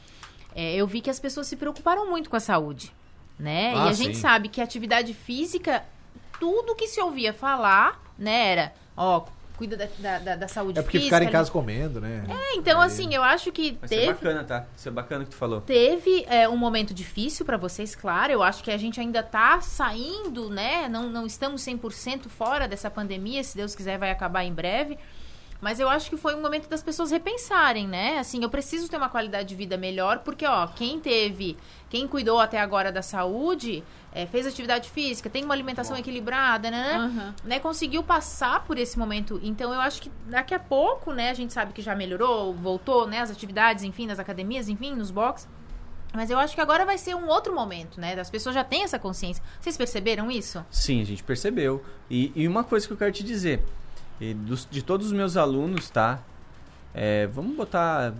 [0.55, 2.91] é, eu vi que as pessoas se preocuparam muito com a saúde,
[3.39, 3.73] né?
[3.75, 4.21] Ah, e a gente sim.
[4.21, 5.83] sabe que atividade física,
[6.39, 8.51] tudo que se ouvia falar, né?
[8.51, 9.23] Era, ó,
[9.57, 11.05] cuida da, da, da- da saúde É porque física.
[11.15, 11.33] ficaram em ali.
[11.33, 12.23] casa comendo, né?
[12.29, 14.13] É, então, assim, eu acho que Mas isso é teve.
[14.13, 14.65] bacana, tá?
[14.77, 15.61] Isso é bacana que tu falou.
[15.61, 18.31] Teve é, um momento difícil pra vocês, claro.
[18.31, 20.88] Eu acho que a gente ainda tá saindo, né?
[20.88, 23.43] Não, não estamos 100% fora dessa pandemia.
[23.43, 24.97] Se Deus quiser, vai acabar em breve.
[25.60, 28.20] Mas eu acho que foi um momento das pessoas repensarem, né?
[28.20, 31.58] Assim, eu preciso ter uma qualidade de vida melhor, porque, ó, quem teve,
[31.89, 36.93] quem cuidou até agora da saúde, é, fez atividade física, tem uma alimentação equilibrada, né?
[36.95, 37.36] Aham.
[37.43, 39.39] né, conseguiu passar por esse momento.
[39.43, 43.08] Então eu acho que daqui a pouco, né, a gente sabe que já melhorou, voltou,
[43.08, 45.47] né, as atividades, enfim, nas academias, enfim, nos box.
[46.14, 48.20] Mas eu acho que agora vai ser um outro momento, né?
[48.20, 49.43] As pessoas já têm essa consciência.
[49.60, 50.66] Vocês perceberam isso?
[50.72, 51.84] Sim, a gente percebeu.
[52.10, 53.64] E, e uma coisa que eu quero te dizer,
[54.20, 56.20] e dos- de todos os meus alunos, tá?
[56.93, 58.13] É, vamos botar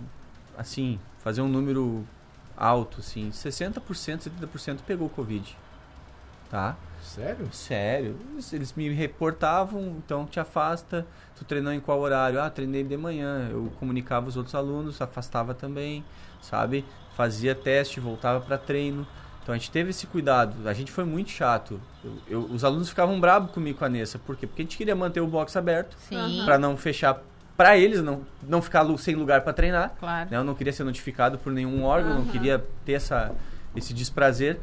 [0.56, 2.04] assim, fazer um número
[2.56, 5.56] alto, assim, 60%, 70% pegou Covid.
[6.50, 6.76] Tá?
[7.02, 7.48] Sério?
[7.52, 8.16] Sério.
[8.52, 11.06] Eles- me reportavam, então te afasta.
[11.36, 12.40] Tu treinou em qual horário?
[12.40, 13.48] Ah, treinei de manhã.
[13.50, 16.02] Eu comunicava os outros alunos, afastava também,
[16.40, 16.84] sabe?
[17.14, 19.06] Fazia teste, voltava para treino.
[19.48, 20.68] Então a gente teve esse cuidado.
[20.68, 21.80] A gente foi muito chato.
[22.04, 24.18] Eu- eu- os alunos ficavam bravos comigo com a Nessa.
[24.18, 24.46] Por quê?
[24.46, 27.22] Porque a gente queria manter o box aberto Sim, para não fechar
[27.56, 29.94] para eles, não, não ficar sem lugar para treinar.
[29.98, 30.28] claro.
[30.30, 30.36] né?
[30.36, 32.30] Eu não queria ser notificado por nenhum órgão, não Aham.
[32.30, 33.34] queria ter essa,
[33.74, 34.60] esse desprazer.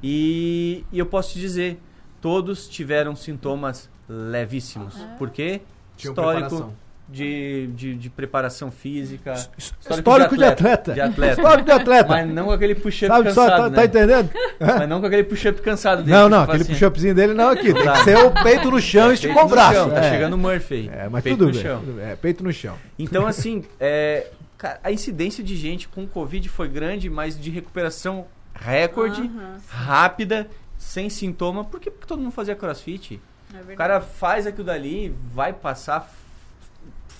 [0.00, 1.82] E, e eu posso te dizer,
[2.20, 4.94] todos tiveram sintomas levíssimos.
[5.18, 5.60] Por quê?
[5.96, 6.76] Tinham Histórico preparação.
[7.10, 9.34] De, de, de preparação física.
[9.58, 10.92] Histórico de atleta.
[10.92, 11.32] De atleta.
[11.40, 12.08] Histórico de atleta.
[12.08, 13.76] Mas não com aquele push-up Sabe só, cansado, tá, né?
[13.76, 14.30] tá entendendo?
[14.60, 16.16] Mas não com aquele push-up cansado dele.
[16.16, 17.72] Não, que não, aquele assim, push-upzinho dele não aqui.
[17.74, 17.92] Tem Tá.
[17.94, 19.74] que ser o peito no chão e peito esticar o braço.
[19.74, 20.10] chão, Tá é.
[20.10, 20.90] chegando o Murphy aí.
[20.92, 21.62] É, mas peito tudo no bem.
[21.62, 21.82] chão.
[22.00, 22.76] É, peito no chão.
[22.98, 28.26] Então, assim, é, cara, a incidência de gente com Covid foi grande, mas de recuperação
[28.54, 29.28] recorde,
[29.68, 30.46] rápida,
[30.78, 31.64] sem sintoma.
[31.64, 31.90] Por quê?
[31.90, 33.20] Porque todo mundo fazia crossfit.
[33.68, 33.72] é.
[33.72, 36.08] O cara faz aquilo dali, vai passar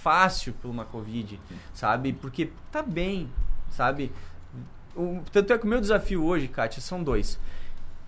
[0.03, 1.39] fácil por uma Covid,
[1.75, 2.13] sabe?
[2.13, 3.29] Porque tá bem,
[3.71, 4.11] sabe?
[4.97, 7.39] o- tanto é que o meu desafio hoje, Kátia, são dois.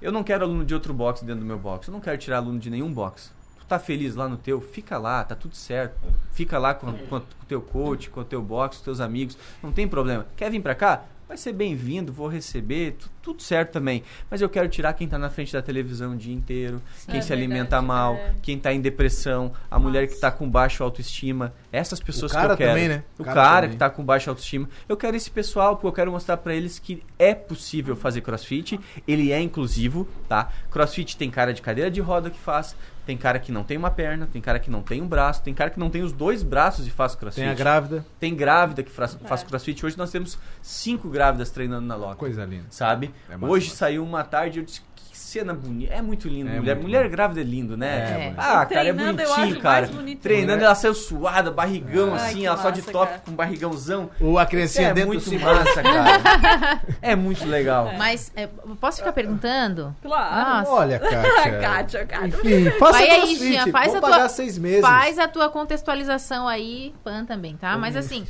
[0.01, 1.87] Eu não quero aluno de outro box dentro do meu box.
[1.89, 3.33] Eu não quero tirar aluno de nenhum box.
[3.59, 5.95] Tu tá feliz lá no teu, fica lá, tá tudo certo.
[6.33, 9.39] Fica lá com, com o teu coach, com o teu box, com teus amigos.
[9.63, 10.27] Não tem problema.
[10.37, 11.05] Quer vir pra cá?
[11.29, 14.03] Vai ser bem-vindo, vou receber, tu- tudo certo também.
[14.31, 17.21] Mas eu quero tirar quem tá na frente da televisão o dia inteiro, quem É
[17.23, 18.35] se verdade, alimenta mal, é.
[18.43, 21.53] quem tá em depressão, a mulher que tá com baixa autoestima.
[21.71, 22.71] Essas pessoas que eu quero.
[22.73, 23.05] também, né?
[23.19, 24.69] O O cara, que tá com baixa autoestima.
[24.89, 28.79] Eu quero esse pessoal, porque eu quero mostrar pra eles que é possível fazer crossfit.
[29.07, 30.51] Ele é inclusivo, tá?
[30.71, 32.75] Crossfit tem cara de cadeira de roda que faz,
[33.07, 35.53] tem cara que não tem uma perna, tem cara que não tem um braço, tem
[35.53, 37.43] cara que não tem os dois braços e faz crossfit.
[37.43, 38.05] Tem a grávida.
[38.21, 39.27] Tem grávida que faz, É.
[39.29, 39.85] faz crossfit.
[39.85, 42.17] Hoje nós temos cinco grávidas treinando na loja.
[42.17, 42.67] Coisa linda.
[42.71, 43.12] Sabe?
[43.31, 43.79] É massa, Hoje massa.
[43.79, 45.95] saiu uma tarde eu disse que cena bonita.
[45.95, 46.51] É muito lindo.
[46.51, 47.89] É mulher muito mulher grávida é lindo, né?
[47.97, 48.35] É.
[48.37, 49.89] Ah, cara, é Treinando, eu bonitinho, acho cara.
[50.21, 53.23] Treinando, ela saiu suada, barrigão, Ai, assim, que ela só de massa, top, cara.
[53.25, 54.11] com barrigãozão.
[54.21, 55.43] Ou a criancinha é dentro muito do cinto.
[55.43, 56.83] massa, cara.
[57.01, 57.93] é muito legal.
[57.97, 58.47] Mas é,
[58.79, 59.97] posso ficar perguntando?
[60.03, 60.59] Claro.
[60.69, 60.71] Nossa.
[60.71, 61.61] Olha, Kátia.
[61.61, 62.27] Kátia, Kátia.
[62.27, 63.37] Enfim, faça Vai aí.
[63.37, 64.81] Gia, faz Vou a tua- seis meses.
[64.83, 67.79] Faz a tua contextualização aí, Pan também, tá?
[67.79, 68.01] Mas Uhum.
[68.01, 68.27] assim,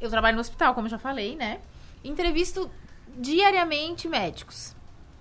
[0.00, 1.58] eu trabalho no hospital, como eu já falei, né?
[2.02, 2.70] Entrevisto
[3.16, 4.74] diariamente médicos.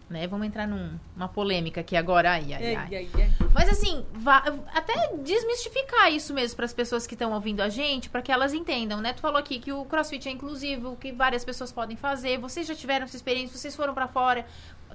[0.07, 0.27] Né?
[0.27, 2.33] Vamos entrar num- numa polêmica aqui agora.
[2.33, 2.75] Ai, ai, ai.
[2.75, 3.31] Ai, ai, ai.
[3.55, 8.07] Mas assim, va- até desmistificar isso mesmo para as pessoas que estão ouvindo a gente,
[8.07, 9.13] para que elas entendam, né?
[9.13, 12.37] Tu falou aqui que o CrossFit é inclusivo, que várias pessoas podem fazer.
[12.37, 14.45] Vocês já tiveram essa experiência, vocês foram para fora.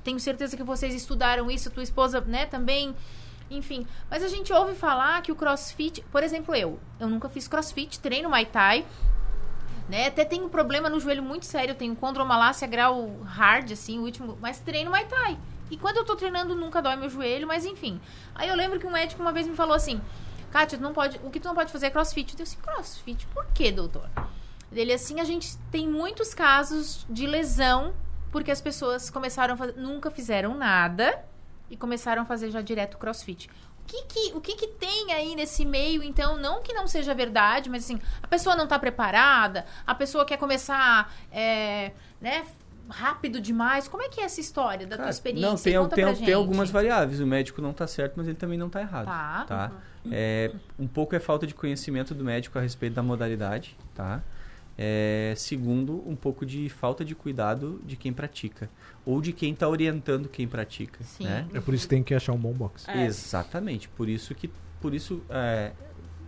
[0.05, 2.95] Tenho certeza que vocês estudaram isso, tua esposa, né, também.
[3.51, 7.49] Enfim, mas a gente ouve falar que o CrossFit, por exemplo, eu, eu nunca fiz
[7.49, 8.87] CrossFit, treino Muay Thai,
[9.91, 10.07] né?
[10.07, 14.03] Até tenho um problema no joelho muito sério, eu tenho condromalácia grau hard, assim, o
[14.03, 15.36] último, mas treino Muay Thai.
[15.70, 18.01] E quando eu tô treinando, nunca dói meu joelho, mas enfim.
[18.34, 20.01] Aí eu lembro que um médico uma vez me falou assim:
[20.51, 22.32] Kátia, não pode, o que tu não pode fazer é crossfit.
[22.32, 23.26] Eu disse, crossfit?
[23.26, 24.09] Por quê, doutor?
[24.72, 27.93] Ele assim, a gente tem muitos casos de lesão
[28.30, 31.24] porque as pessoas começaram a fazer, nunca fizeram nada
[31.68, 33.51] e começaram a fazer já direto crossfit.
[33.91, 36.38] O que que, o que que tem aí nesse meio, então?
[36.38, 40.36] Não que não seja verdade, mas assim, a pessoa não tá preparada, a pessoa quer
[40.36, 42.45] começar, é, né,
[42.88, 43.88] rápido demais.
[43.88, 45.51] Como é que é essa história da tua Cara, experiência?
[45.51, 47.18] Não, tem, Conta tem, tem algumas variáveis.
[47.18, 49.07] O médico não tá certo, mas ele também não tá errado.
[49.07, 49.45] Tá.
[49.45, 49.72] tá?
[50.11, 54.22] É, um pouco é falta de conhecimento do médico a respeito da modalidade, tá?
[54.83, 58.70] É, segundo, um pouco de falta de cuidado de quem pratica.
[59.05, 61.05] Ou de quem está orientando quem pratica.
[61.05, 61.24] Sim.
[61.24, 61.47] Né?
[61.53, 62.89] É por isso que tem que achar um bom box.
[62.89, 63.05] É.
[63.05, 63.91] Exatamente.
[63.91, 64.51] Por isso que.
[64.81, 65.22] Por isso.
[65.28, 65.72] é,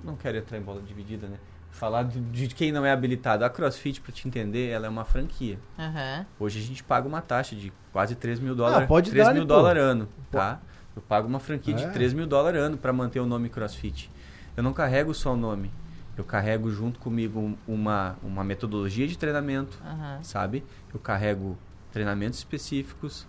[0.04, 1.38] não quero entrar em bola dividida, né?
[1.70, 3.42] Falar de, de quem não é habilitado.
[3.42, 5.58] A CrossFit, para te entender, ela é uma franquia.
[5.78, 6.26] Aham.
[6.38, 8.84] Hoje a gente paga uma taxa de quase 3 mil dólares.
[8.84, 10.60] Ah, pode 3 dar, mil né, dólares ano, tá?
[10.94, 11.78] Eu pago uma franquia É.
[11.78, 14.10] de 3 mil dólares ano para manter o nome CrossFit.
[14.54, 15.70] Eu não carrego só o nome.
[16.16, 20.22] Eu carrego junto comigo um- uma, uma metodologia de treinamento, Aham.
[20.22, 20.62] sabe?
[20.92, 21.56] Eu carrego
[21.90, 23.26] treinamentos específicos,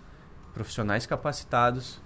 [0.52, 2.00] profissionais capacitados,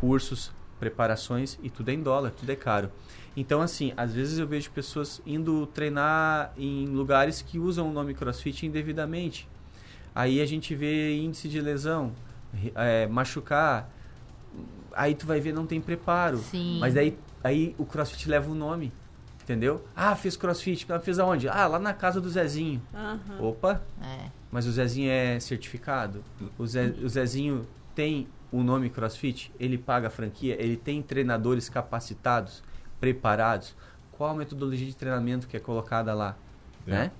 [0.00, 0.50] cursos,
[0.80, 2.90] preparações e tudo é em dólar, tudo é caro.
[3.36, 8.14] Então, assim, às vezes eu vejo pessoas indo treinar em lugares que usam o nome
[8.14, 9.48] CrossFit indevidamente.
[10.14, 12.12] Aí a gente vê índice de lesão,
[12.74, 13.90] é, machucar.
[14.92, 16.38] Aí tu vai ver não tem preparo.
[16.38, 16.78] Sim.
[16.80, 18.92] Mas daí aí o CrossFit leva o nome.
[19.44, 19.84] Entendeu?
[19.94, 20.90] Ah, fez CrossFit.
[20.90, 21.48] Ah, Fez aonde?
[21.48, 22.80] Ah, lá na casa do Zezinho.
[22.94, 23.20] Aham.
[23.40, 24.30] Opa, É.
[24.50, 26.24] mas o Zezinho é certificado?
[26.58, 29.52] O, Ze- o Zezinho tem o nome CrossFit?
[29.60, 30.56] Ele paga a franquia?
[30.58, 32.62] Ele tem treinadores capacitados,
[32.98, 33.76] preparados?
[34.12, 36.36] Qual a metodologia de treinamento que é colocada lá?
[36.86, 36.90] É.
[36.90, 37.10] Né?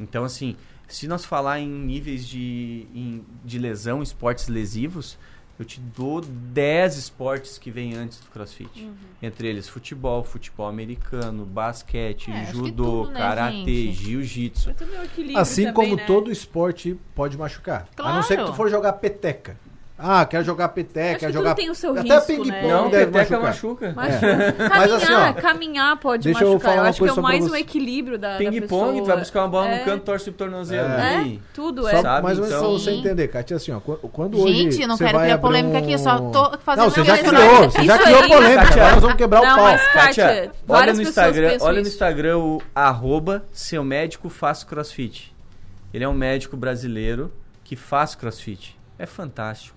[0.00, 0.56] Então, assim,
[0.88, 5.18] se nós falar em níveis de, em- de lesão, esportes lesivos,
[5.58, 8.90] eu te dou 10 esportes que vêm antes do CrossFit.
[9.22, 13.92] Entre eles futebol, futebol americano, basquete, É, judô, tudo, né, karatê, gente?
[13.92, 14.70] jiu-jitsu.
[14.70, 16.04] Equilíbrio Assim também, como né?
[16.06, 17.88] todo esporte pode machucar.
[17.98, 18.56] A não ser que tu Claro.
[18.56, 19.56] for jogar peteca.
[19.96, 21.54] Ah, quero jogar peteca, Acho quero que jogar.
[21.54, 22.62] tem o seu Até risco, ping-pong né?
[22.68, 23.40] Não, deve peteca machucar.
[23.40, 23.92] machuca.
[23.94, 24.14] Mas,
[24.58, 26.60] Mas caminhar, assim, ó, caminhar pode deixa eu machucar.
[26.62, 29.48] falar Eu, uma acho que é mais o equilíbrio da, Ping-pong, tu vai buscar uma
[29.48, 29.78] bola É.
[29.78, 30.88] no canto, torce o tornozelo.
[30.88, 31.14] É.
[31.22, 32.02] É, tudo Só é.
[32.02, 32.22] Sabe?
[32.34, 34.52] pra Então- você entender, Katia, assim, ó, qu- quando hoje.
[34.54, 36.90] Gente, eu não você quero vai criar polêmica um- aqui, eu só tô fazendo Não,
[36.90, 38.64] você já criou, você já criou polêmica.
[38.66, 38.90] Katia.
[38.90, 39.56] Nós vamos quebrar o pau.
[39.64, 41.86] mas- Kátia, olha no Instagram, olha no.
[41.86, 45.32] Instagram o arroba seu médico faz crossfit.
[45.94, 47.32] Ele é um médico brasileiro
[47.62, 48.76] que faz crossfit.
[48.98, 49.73] É fantástico.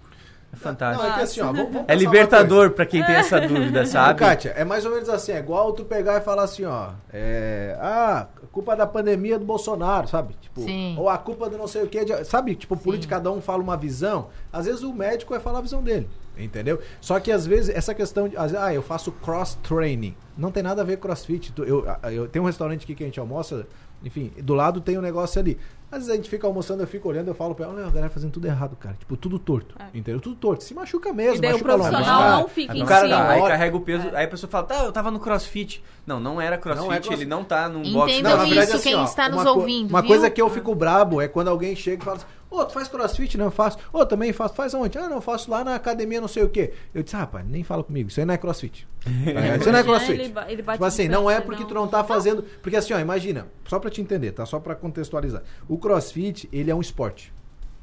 [0.51, 1.03] É fantástico.
[1.03, 4.19] Não, é que assim, ó, vamos, vamos É libertador pra quem tem essa dúvida, sabe?
[4.19, 7.77] Kátia, é mais ou menos assim, é igual tu pegar e falar assim, ó, é,
[7.81, 10.35] ah, culpa da pandemia do Bolsonaro, sabe?
[10.39, 10.95] Tipo, Sim.
[10.97, 12.55] ou a culpa do não sei o que, sabe?
[12.55, 15.83] Tipo, política, cada um fala uma visão, às vezes o médico vai falar a visão
[15.83, 16.79] dele, entendeu?
[17.01, 20.49] Só que às vezes essa questão de, às vezes, ah, eu faço cross training, não
[20.49, 21.51] tem nada a ver com crossfit.
[21.51, 23.67] Tu- Eu, eu tenho um restaurante aqui que a gente almoça,
[24.03, 25.57] enfim, do lado tem um negócio ali.
[25.89, 27.89] Às vezes a gente fica almoçando, eu fico olhando, eu falo pra ela, olha, a
[27.89, 28.95] galera fazendo tudo errado, cara.
[28.99, 29.75] Tipo, tudo torto.
[29.93, 30.19] Entendeu?
[30.19, 30.63] Tudo torto.
[30.63, 31.37] Se machuca mesmo, É.
[31.37, 33.29] E daí o machuca lá, profissional machuca- não fica Aí em o cara cima.
[33.29, 35.81] Aí carrega o peso, aí a pessoa fala, tá, eu tava no crossfit.
[36.05, 37.21] Não, não era crossfit, Não é crossfit.
[37.21, 38.21] ele não tá num box.
[38.21, 40.07] Não, na verdade, isso, assim, quem ó, está nos uma co- ouvindo, Uma viu?
[40.09, 42.87] coisa que eu fico brabo é quando alguém chega e fala assim, ô, tu faz
[42.87, 43.37] crossfit?
[43.37, 43.77] Não, eu faço.
[43.91, 44.53] Ô, também faço.
[44.55, 44.97] Faz onde?
[44.97, 46.73] Ah, não, eu faço lá na academia, não sei o quê.
[46.93, 48.87] Eu disse, ah, rapaz, nem fala comigo, isso aí não é crossfit.
[49.05, 49.59] Ligado?
[49.61, 50.11] isso não é crossfit.
[50.13, 51.67] Ele ele bate tipo assim, de não é frente, porque não.
[51.69, 52.43] tu não tá fazendo...
[52.61, 54.45] Porque assim, ó, imagina, só pra te entender, tá?
[54.45, 55.43] Só pra contextualizar.
[55.67, 57.33] O crossfit, ele é um esporte.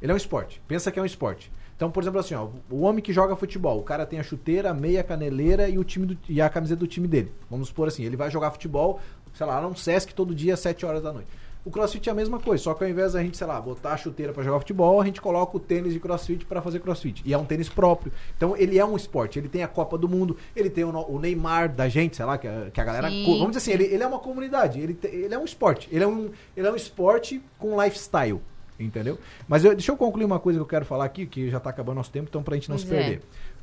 [0.00, 0.60] Ele é um esporte.
[0.68, 1.50] Pensa que é um esporte.
[1.76, 4.70] Então, por exemplo, assim, ó, o homem que joga futebol, o cara tem a chuteira,
[4.70, 7.32] a meia, a caneleira e, o time do- e a camiseta do time dele.
[7.50, 9.00] Vamos supor assim, ele vai jogar futebol,
[9.32, 11.28] sei lá, num Sesc todo dia às 7 horas da noite.
[11.64, 13.94] O crossfit é a mesma coisa, só que ao invés da gente, sei lá, botar
[13.94, 17.22] a chuteira pra jogar futebol, a gente coloca o tênis de crossfit pra fazer crossfit.
[17.24, 18.12] E é um tênis próprio.
[18.36, 21.72] Então ele é um esporte, ele tem a Copa do Mundo, ele tem o, Neymar
[21.74, 23.08] da gente, sei lá, que a, que a galera.
[23.08, 25.88] Sim, Vamos dizer assim, ele, ele é uma comunidade, ele, ele é um esporte.
[25.90, 28.40] Ele é um, ele é um esporte com lifestyle.
[28.78, 29.18] Entendeu?
[29.46, 31.70] Mas eu- deixa eu concluir uma coisa que eu quero falar aqui, que já tá
[31.70, 32.98] acabando nosso tempo, então pra gente não Pois se é.
[32.98, 33.16] perder.
[33.16, 33.20] É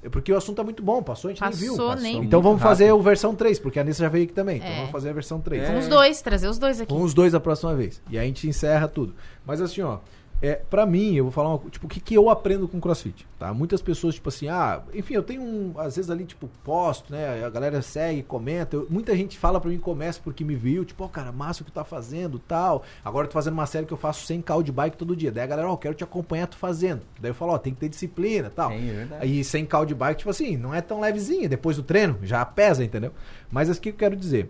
[0.10, 1.76] Porque o assunto é muito bom, passou, a gente nem viu.
[1.78, 3.00] Passou, nem- Então vamos Muito fazer rápido.
[3.00, 4.58] o versão 3, porque a Anissa já veio aqui também.
[4.58, 4.76] Então É.
[4.78, 5.68] vamos fazer a versão 3.
[5.70, 6.92] Com os dois, trazer os dois aqui.
[6.94, 8.02] Com os dois da próxima vez.
[8.10, 9.14] E aí a gente encerra tudo.
[9.46, 10.00] Mas assim, ó,
[10.42, 13.28] é, pra mim, eu vou falar uma tipo, o que, que eu aprendo com crossfit,
[13.38, 13.54] tá?
[13.54, 17.44] Muitas pessoas, tipo assim, ah, enfim, eu tenho um, às vezes ali, tipo, posto, né?
[17.46, 18.76] A galera segue, comenta.
[18.76, 21.66] eu- muita gente fala pra mim, começa porque me viu, tipo, ó, cara, massa o
[21.66, 22.84] que tu tá fazendo tal.
[23.06, 25.32] Agora eu tô fazendo uma série que eu faço 100 call de bike todo dia.
[25.32, 27.02] Daí a galera, ó, eu quero te acompanhar tu fazendo.
[27.20, 28.72] Daí eu falo, ó, tem que ter disciplina tal.
[28.72, 29.24] É verdade.
[29.24, 31.48] Aí 100 call de bike, tipo assim, não é tão levezinha.
[31.48, 33.12] Depois do treino, já pesa, entendeu?
[33.52, 34.50] Mas o que eu quero dizer?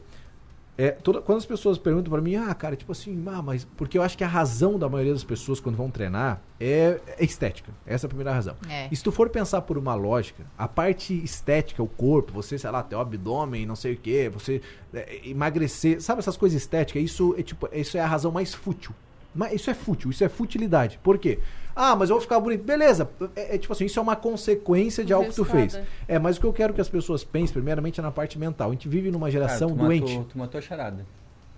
[0.77, 3.97] É, toda- quando as pessoas perguntam pra mim, ah, cara, tipo assim, ah, mas porque
[3.97, 7.71] eu acho que a razão da maioria das pessoas quando vão treinar é, é estética.
[7.85, 8.55] Essa é a primeira razão.
[8.69, 8.87] É.
[8.91, 12.69] E se tu for pensar por uma lógica, a parte estética, o corpo, você, sei
[12.71, 14.61] lá, ter o abdômen, não sei o que, você
[14.93, 17.03] é, emagrecer, sabe essas coisas estéticas?
[17.03, 18.93] Isso é tipo, isso é a razão mais fútil.
[19.33, 20.99] Mas isso é fútil, isso é futilidade.
[21.01, 21.39] Por quê?
[21.75, 22.63] Ah, mas eu vou ficar bonito.
[22.63, 23.09] Beleza.
[23.35, 25.79] É, é tipo assim, isso é uma consequência de algo que tu fez.
[26.07, 28.69] É, mas o que eu quero que as pessoas pensem, primeiramente, é na parte mental.
[28.69, 30.11] A gente vive numa Cara, geração tu doente.
[30.11, 31.05] Matou, tu matou a charada.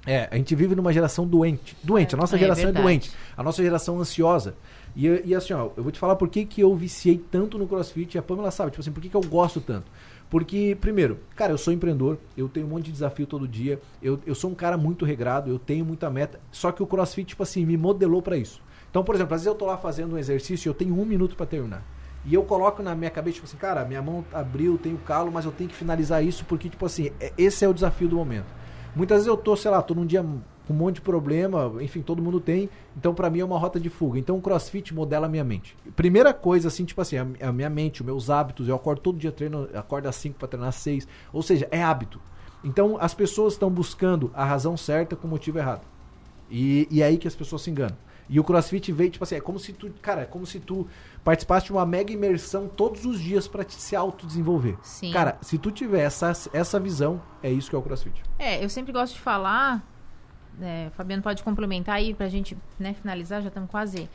[0.05, 1.77] É, a gente vive numa geração doente.
[1.81, 2.85] Doente, a nossa É geração é, verdade.
[2.85, 3.11] doente.
[3.37, 4.53] A nossa geração ansiosa.
[4.95, 7.65] E, e assim, ó, eu vou te falar por que, que eu viciei tanto no
[7.67, 8.15] CrossFit.
[8.15, 9.89] E a Pamela sabe, tipo assim, por que, que eu gosto tanto.
[10.33, 14.19] Porque, primeiro, cara, eu sou empreendedor, eu tenho um monte de desafio todo dia, eu,
[14.25, 16.39] eu sou um cara muito regrado, eu tenho muita meta.
[16.51, 18.59] Só que o CrossFit, tipo assim, me modelou pra isso.
[18.89, 21.05] Então, por exemplo, às vezes eu tô lá fazendo um exercício e eu tenho um
[21.05, 21.83] minuto pra terminar.
[22.25, 25.45] E eu coloco na minha cabeça, tipo assim, cara, minha mão abriu, tenho calo, mas
[25.45, 28.47] eu tenho que finalizar isso porque, tipo assim, é- esse é o desafio do momento.
[28.95, 30.25] Muitas vezes eu tô, sei lá, tô num dia
[30.69, 32.69] um monte de problema, enfim, todo mundo tem.
[32.95, 34.17] Então, pra mim é uma rota de fuga.
[34.17, 35.75] Então, o CrossFit modela a minha mente.
[35.95, 38.67] Primeira coisa, assim, tipo assim, a, minha mente, os meus hábitos.
[38.67, 41.07] Eu acordo todo dia treino, acordo às 5 pra treinar às 6.
[41.33, 42.21] Ou seja, é hábito.
[42.63, 45.81] Então, as pessoas estão buscando a razão certa com o motivo errado.
[46.49, 47.97] E, e é aí que as pessoas se enganam.
[48.29, 50.87] E o CrossFit veio, tipo assim, é como se tu, cara, é como se tu
[51.23, 54.77] participasse de uma mega imersão todos os dias pra te se autodesenvolver.
[54.81, 55.11] Sim.
[55.11, 58.23] Cara, se tu tiver essa, essa visão, é isso que é o CrossFit.
[58.39, 59.85] É, eu sempre gosto de falar,
[60.61, 64.09] é, Fabiano pode complementar aí pra gente né, finalizar, já estamos quase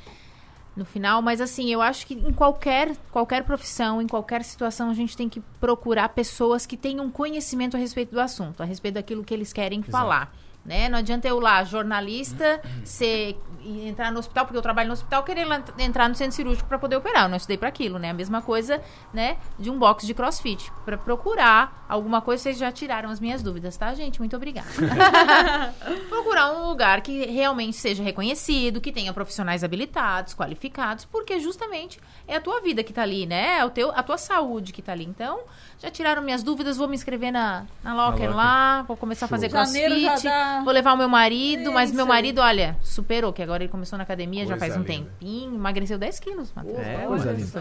[0.76, 4.94] no final, mas assim, eu acho que em qualquer, qualquer profissão, em qualquer situação, a
[4.94, 9.24] gente tem que procurar pessoas que tenham conhecimento a respeito do assunto, a respeito daquilo
[9.24, 10.32] que eles querem falar.
[10.64, 10.88] Né?
[10.88, 15.46] Não adianta eu lá, jornalista, ser, entrar no hospital, porque eu trabalho no hospital, querer
[15.78, 17.24] entrar no centro cirúrgico para poder operar.
[17.24, 18.10] Eu não estudei para aquilo, né?
[18.10, 18.80] A mesma coisa,
[19.12, 20.70] né, de um box de crossfit.
[20.84, 24.18] Para procurar alguma coisa, vocês já tiraram as minhas dúvidas, tá, gente?
[24.18, 24.68] Muito obrigada.
[26.08, 32.36] procurar um lugar que realmente seja reconhecido, que tenha profissionais habilitados, qualificados, porque justamente é
[32.36, 33.58] a tua vida que tá ali, né?
[33.58, 35.04] É o teu, a tua saúde que tá ali.
[35.04, 35.40] Então,
[35.78, 38.36] já tiraram minhas dúvidas, vou me inscrever na, na Locker Locker.
[38.36, 40.28] lá, vou começar a fazer Janeiro já crossfit,
[40.64, 43.96] vou levar o meu marido, mas Isso meu marido, olha, superou, que agora ele começou
[43.96, 44.92] na academia já Coisa faz um linda.
[45.10, 46.78] tempinho, emagreceu 10 quilos, Matheus.
[46.78, 47.60] É, Tá coisa olha, linda.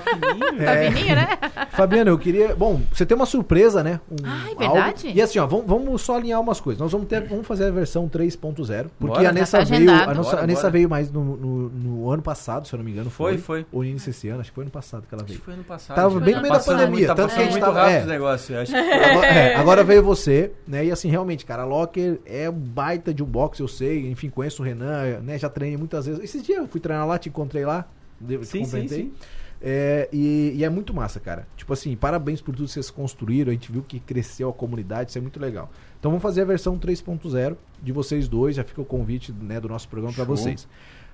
[0.65, 0.91] Tá É.
[0.91, 1.27] fininho, né?
[1.71, 2.55] Fabiana, eu queria.
[2.55, 3.99] Bom, você tem uma surpresa, né?
[4.11, 5.11] Um, Ai, algo- verdade?
[5.13, 6.79] E assim, ó, vamos, vamos só alinhar umas coisas.
[6.81, 8.87] Nós vamos ter, vamos fazer a versão 3.0.
[8.99, 9.29] Porque Bora.
[9.29, 9.91] a Nessa Já tá veio.
[9.91, 10.71] A, nossa, Bora, a Nessa bora.
[10.71, 13.09] veio mais no, no, no ano passado, se eu não me engano.
[13.09, 13.65] Foi, Foi, foi.
[13.71, 15.39] Ou início desse ano, acho que foi ano passado que ela Acho veio.
[15.39, 15.95] que foi ano passado.
[15.95, 17.79] Tava Acho bem tá no meio da pandemia, muito- tanto tá que a gente tava-
[17.83, 18.05] rápido é.
[18.13, 18.59] negócio.
[18.59, 20.85] Acho Agora, é, agora veio você, né?
[20.85, 24.07] E assim, realmente, cara, a Locker é um baita de um box, eu sei.
[24.09, 25.37] Enfim, conheço o Renan, né?
[25.37, 26.23] Já treinei muitas vezes.
[26.23, 27.87] Esses dias eu fui treinar lá, te encontrei lá.
[28.25, 29.13] Te Sim, sim, sim.
[29.59, 31.47] É, e, e é muito massa, cara.
[31.57, 33.49] Tipo assim, parabéns por tudo que vocês construíram.
[33.49, 35.71] A gente viu que cresceu a comunidade, isso é muito legal.
[35.99, 38.55] Então vamos fazer a versão 3.0 de vocês dois.
[38.55, 40.67] Já fica o convite né, do nosso programa para vocês.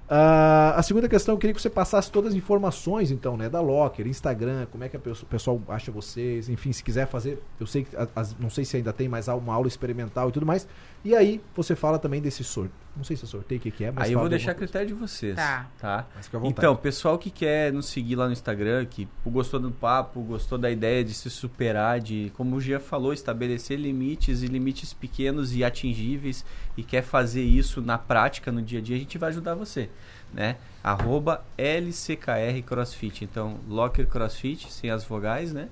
[0.10, 3.48] Ah, a segunda questão, eu queria que você passasse todas as informações, então, né?
[3.48, 5.00] Da Locker, Instagram, como é que o
[5.30, 8.92] pessoal acha vocês, enfim, se quiser fazer, eu sei que, as- não sei se ainda
[8.92, 10.68] tem mais uma aula experimental e tudo mais.
[11.04, 12.84] E aí, você fala também desse sorteio.
[12.96, 14.52] Não sei se é sorteio, o que, que é, mas Aí eu vou de deixar
[14.52, 15.36] a critério de vocês.
[15.36, 15.68] Tá.
[15.80, 16.08] Tá.
[16.16, 16.60] Mas fica à vontade.
[16.60, 20.70] Então, pessoal que quer nos seguir lá no Instagram, que gostou do papo, gostou da
[20.70, 25.64] ideia de se superar, de, como o Gia falou, estabelecer limites e limites pequenos e
[25.64, 26.46] atingíveis
[26.78, 29.90] e quer fazer isso na prática, no dia a dia, a gente vai ajudar você,
[30.32, 30.58] né?
[30.84, 33.26] Arroba LCKR CrossFit.
[33.26, 35.68] Então, Locker CrossFit, sem as vogais, né?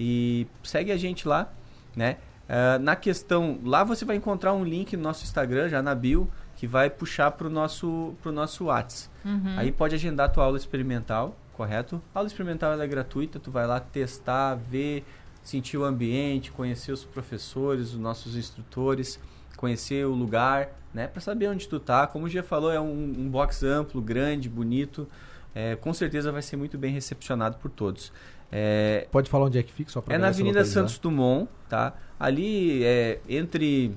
[0.00, 1.52] E segue a gente lá,
[1.94, 2.16] né?
[2.48, 6.30] Ah, na questão, lá você vai encontrar um link no nosso Instagram, já na bio,
[6.56, 9.10] que vai puxar pro nosso, pro nosso Whats.
[9.24, 9.54] Uhum.
[9.56, 12.00] Aí pode agendar tua aula experimental, correto?
[12.14, 15.04] A aula experimental ela é gratuita, tu vai lá testar, ver,
[15.42, 19.18] sentir o ambiente, conhecer os professores, os nossos instrutores,
[19.56, 21.06] conhecer o lugar, né?
[21.06, 22.06] Para saber onde tu tá.
[22.06, 25.08] Como o Gia falou, é um, um box amplo, grande, bonito.
[25.54, 28.12] É, com certeza vai ser muito bem recepcionado por todos.
[28.50, 30.80] É, Pode falar onde é que fica, só pra é na Avenida localizar.
[30.80, 31.94] Santos Dumont, tá?
[32.22, 33.90] Ali é entre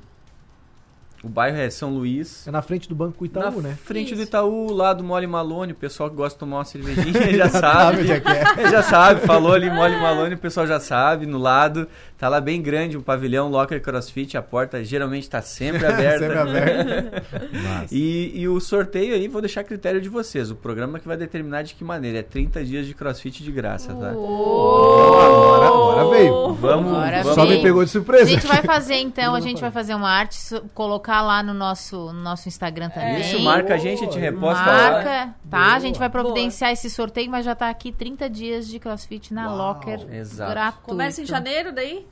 [1.23, 2.47] o bairro é São Luís.
[2.47, 3.77] É na frente do Banco Itaú, na né?
[3.83, 4.29] frente do Isso.
[4.29, 7.61] Itaú, lá do Mole Malone, o pessoal que gosta de tomar uma cervejinha já Sabe
[7.61, 8.01] sabe.
[8.01, 8.45] onde é que é.
[8.75, 11.87] Já sabe, falou ali Mole Malone, o pessoal já sabe, no lado.
[12.17, 16.19] Tá lá bem grande, um pavilhão Locker CrossFit, a porta geralmente tá sempre aberta.
[16.19, 17.23] Sempre aberto.
[17.63, 17.87] Massa.
[17.93, 20.49] E, e o sorteio aí, vou deixar a critério de vocês.
[20.49, 22.19] O programa que vai determinar de que maneira.
[22.19, 24.11] É 30 dias de crossfit de graça, tá?
[24.11, 26.53] Agora, agora veio.
[26.53, 27.35] Vamos, Agora vamos.
[27.35, 28.25] Só me pegou de A surpresa.
[28.29, 29.71] gente vai fazer então, a gente vai.
[29.71, 30.63] fazer uma arte, so-
[31.05, 33.21] colocar lá no nosso, no nosso Instagram também.
[33.21, 34.91] Isso, marca a gente, a gente reposta lá.
[34.91, 35.73] Marca, tá?
[35.75, 39.47] A gente vai providenciar esse sorteio, mas já tá aqui 30 dias de CrossFit na
[39.47, 39.57] Uau.
[39.57, 39.99] Locker.
[40.11, 40.51] Exato.
[40.51, 40.83] Gratuito.
[40.87, 42.05] Começa em janeiro, daí?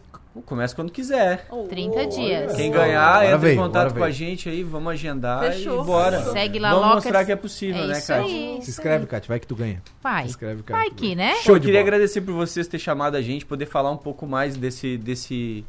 [0.45, 1.47] Começa quando quiser.
[1.69, 2.55] 30 dias.
[2.55, 5.83] Quem ganhar, Agora entra veio, em contato com a gente aí, vamos agendar Fechou.
[5.83, 6.23] e bora.
[6.31, 7.05] Segue lá, Vamos Lockers.
[7.05, 8.23] mostrar que é possível, É né, isso Kátia?
[8.25, 8.59] aí.
[8.63, 9.83] Se inscreve, Kátia, vai que tu ganha.
[10.01, 10.23] Vai.
[10.23, 10.75] Se inscreve, Kátia.
[10.75, 11.35] Vai que, né?
[11.43, 11.83] Show, eu queria bola.
[11.83, 15.63] agradecer por vocês ter chamado a gente, poder falar um pouco mais desse, desse,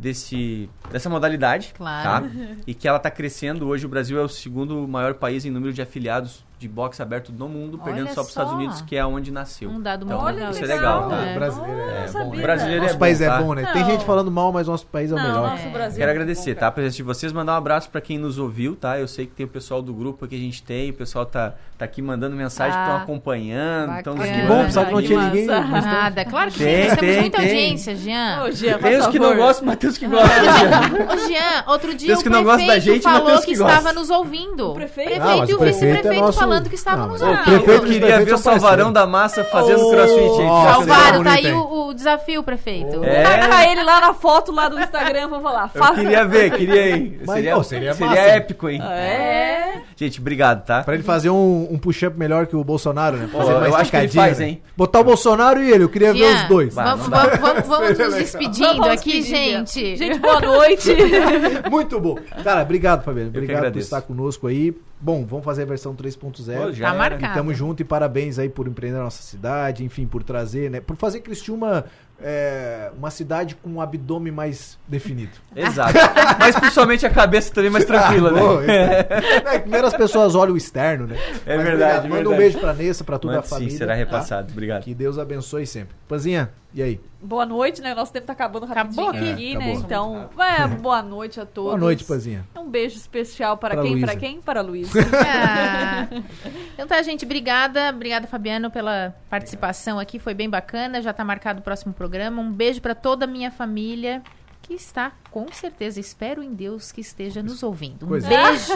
[0.00, 1.74] desse, dessa modalidade.
[1.76, 2.28] Claro.
[2.28, 2.36] Tá?
[2.66, 3.68] E que ela está crescendo.
[3.68, 7.32] Hoje o Brasil é o segundo maior país em número de afiliados de boxe aberto
[7.32, 8.52] no mundo, perdendo Olha só para os Estados.
[8.52, 9.70] Unidos, que é onde nasceu.
[9.70, 11.08] Um dado Então, muito Olha, isso é legal.
[11.08, 11.26] legal, tá?
[11.26, 11.32] É.
[11.32, 12.08] O brasileiro é, Não bom.
[12.12, 12.30] sabia.
[12.36, 12.42] né?
[12.42, 13.38] Brasileiro Nosso é país bom, é tá?
[13.42, 13.70] bom, né?
[13.72, 13.90] Tem Não.
[13.90, 15.50] gente falando mal, mas nosso país é o Não, melhor.
[15.52, 15.98] nosso Brasil.
[15.98, 16.66] Quero é agradecer, bom, tá?
[16.66, 18.98] A presença de vocês, mandar um abraço para quem nos ouviu, tá?
[18.98, 21.54] Eu sei que tem o pessoal do grupo que a gente tem, o pessoal tá,
[21.78, 24.40] tá aqui mandando mensagem, Ah, estão acompanhando, estão bacana.
[24.42, 25.46] Que bom, pensava que não Que tinha ninguém.
[25.48, 26.88] tem- Nada, claro que Tem, tem.
[26.88, 27.46] Nós temos tem, muita tem.
[27.48, 28.42] audiência, Jean.
[28.44, 30.28] Ô, Gia, Tem os que não gostam, mas tem os que gostam.
[31.14, 33.92] Ô, Jean, outro dia Tem o que não gostam da prefeito tem falou que, estava
[33.92, 34.70] nos ouvindo.
[34.70, 35.22] O prefeito?
[35.22, 37.70] Ah, e o o prefeito é vice-prefeito nosso- falando que estavam nos mas o prefeito-
[37.70, 38.38] Eu queria ver o.
[38.38, 40.36] Salvarão da Massa fazendo Oh, crossfit.
[40.36, 43.02] Salvaram, tá aí o, o desafio, prefeito.
[43.04, 43.22] É.
[43.22, 45.70] Taca ele lá na foto lá do Instagram, vamos falar.
[45.74, 45.94] Eu Faça.
[45.94, 47.20] queria ver, queria ir.
[47.26, 48.20] Mas, seria, seria seria massa.
[48.22, 48.80] épico, hein?
[48.82, 49.80] É.
[49.96, 50.82] Gente, obrigado, tá?
[50.82, 53.28] Pra ele fazer um, um push-up melhor que o Bolsonaro, né?
[53.30, 54.48] Fazer eu mais acho que ele faz, né?
[54.48, 54.62] hein?
[54.76, 56.74] Botar o Bolsonaro e ele, eu queria ver os dois.
[56.74, 59.96] Vamos, não vamos, vamos, vamos nos despedindo Vamos aqui, gente.
[59.96, 60.94] Gente, boa noite.
[61.70, 62.16] Muito bom.
[62.42, 63.28] Cara, obrigado, Fabiano.
[63.28, 64.74] Obrigado por estar conosco aí.
[65.02, 66.56] Bom, vamos fazer a versão 3.0.
[66.60, 67.24] Pô, já Tá marcado.
[67.24, 70.78] E tamo junto e parabéns aí por empreender a nossa cidade, enfim, por trazer, né?
[70.80, 71.86] Por fazer Criciúma
[72.22, 75.32] é, uma cidade com um abdômen mais definido.
[75.56, 75.94] Exato.
[76.38, 78.40] Mas principalmente a cabeça também mais tranquila, Ah, né?
[78.40, 79.08] boa, é.
[79.54, 81.16] É, Primeiro as pessoas olham o externo, né?
[81.46, 82.08] É Mas verdade, obrigado.
[82.10, 83.70] Manda um beijo pra Nessa, pra toda a família.
[83.70, 83.98] sim, será tá?
[83.98, 84.52] repassado.
[84.52, 84.82] Obrigado.
[84.82, 85.96] Que Deus abençoe sempre.
[86.06, 87.00] Panzinha, e aí?
[87.22, 87.94] Boa noite, né?
[87.94, 89.56] Nosso tempo tá acabando rapidinho Acabou aqui, aqui.
[89.58, 89.64] né?
[89.64, 89.84] É, acabou.
[89.84, 91.70] Então, é, boa noite a todos.
[91.72, 92.46] Boa noite, Panzinha.
[92.56, 93.92] Um beijo especial para Pra quem?
[93.92, 94.06] Luísa.
[94.06, 94.40] Para quem?
[94.40, 94.98] Para a Luísa.
[95.26, 96.08] Ah.
[96.74, 97.90] Então tá, gente, obrigada.
[97.90, 100.18] Obrigada, Fabiano, pela participação aqui.
[100.18, 101.02] Foi bem bacana.
[101.02, 102.40] Já tá marcado o próximo programa.
[102.40, 104.22] Um beijo pra toda a minha família
[104.70, 108.06] que está, com certeza, espero em Deus que esteja nos ouvindo.
[108.06, 108.28] Um Pois é.
[108.28, 108.72] beijo.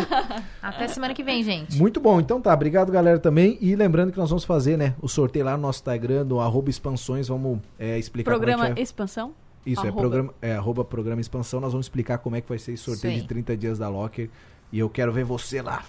[0.60, 1.78] Até semana que vem, gente.
[1.78, 2.52] Muito bom, então tá.
[2.52, 3.56] Obrigado, galera, também.
[3.60, 6.68] E lembrando que nós vamos fazer, né, o sorteio lá no nosso Instagram, no arroba
[6.68, 7.28] expansões.
[7.28, 8.82] Vamos é, explicar Programa como é que vai...
[8.82, 9.32] Expansão.
[9.64, 10.00] Isso, é arroba.
[10.00, 11.60] programa, é arroba programa expansão.
[11.60, 13.20] Nós vamos explicar como é que vai ser esse sorteio aí.
[13.20, 14.28] de 30 dias da Locker.
[14.72, 15.84] E eu quero ver você lá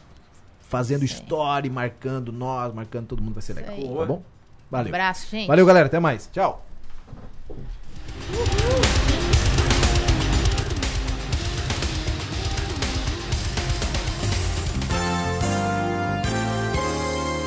[0.60, 1.08] fazendo aí.
[1.08, 3.34] story, marcando nós, marcando todo mundo.
[3.34, 3.74] Vai ser legal.
[3.74, 3.82] aí.
[3.82, 4.18] Tá bom?
[4.18, 4.22] Um
[4.70, 4.90] Valeu.
[4.90, 5.48] abraço, gente.
[5.48, 5.88] Valeu, galera.
[5.88, 6.30] Até mais.
[6.32, 6.64] Tchau.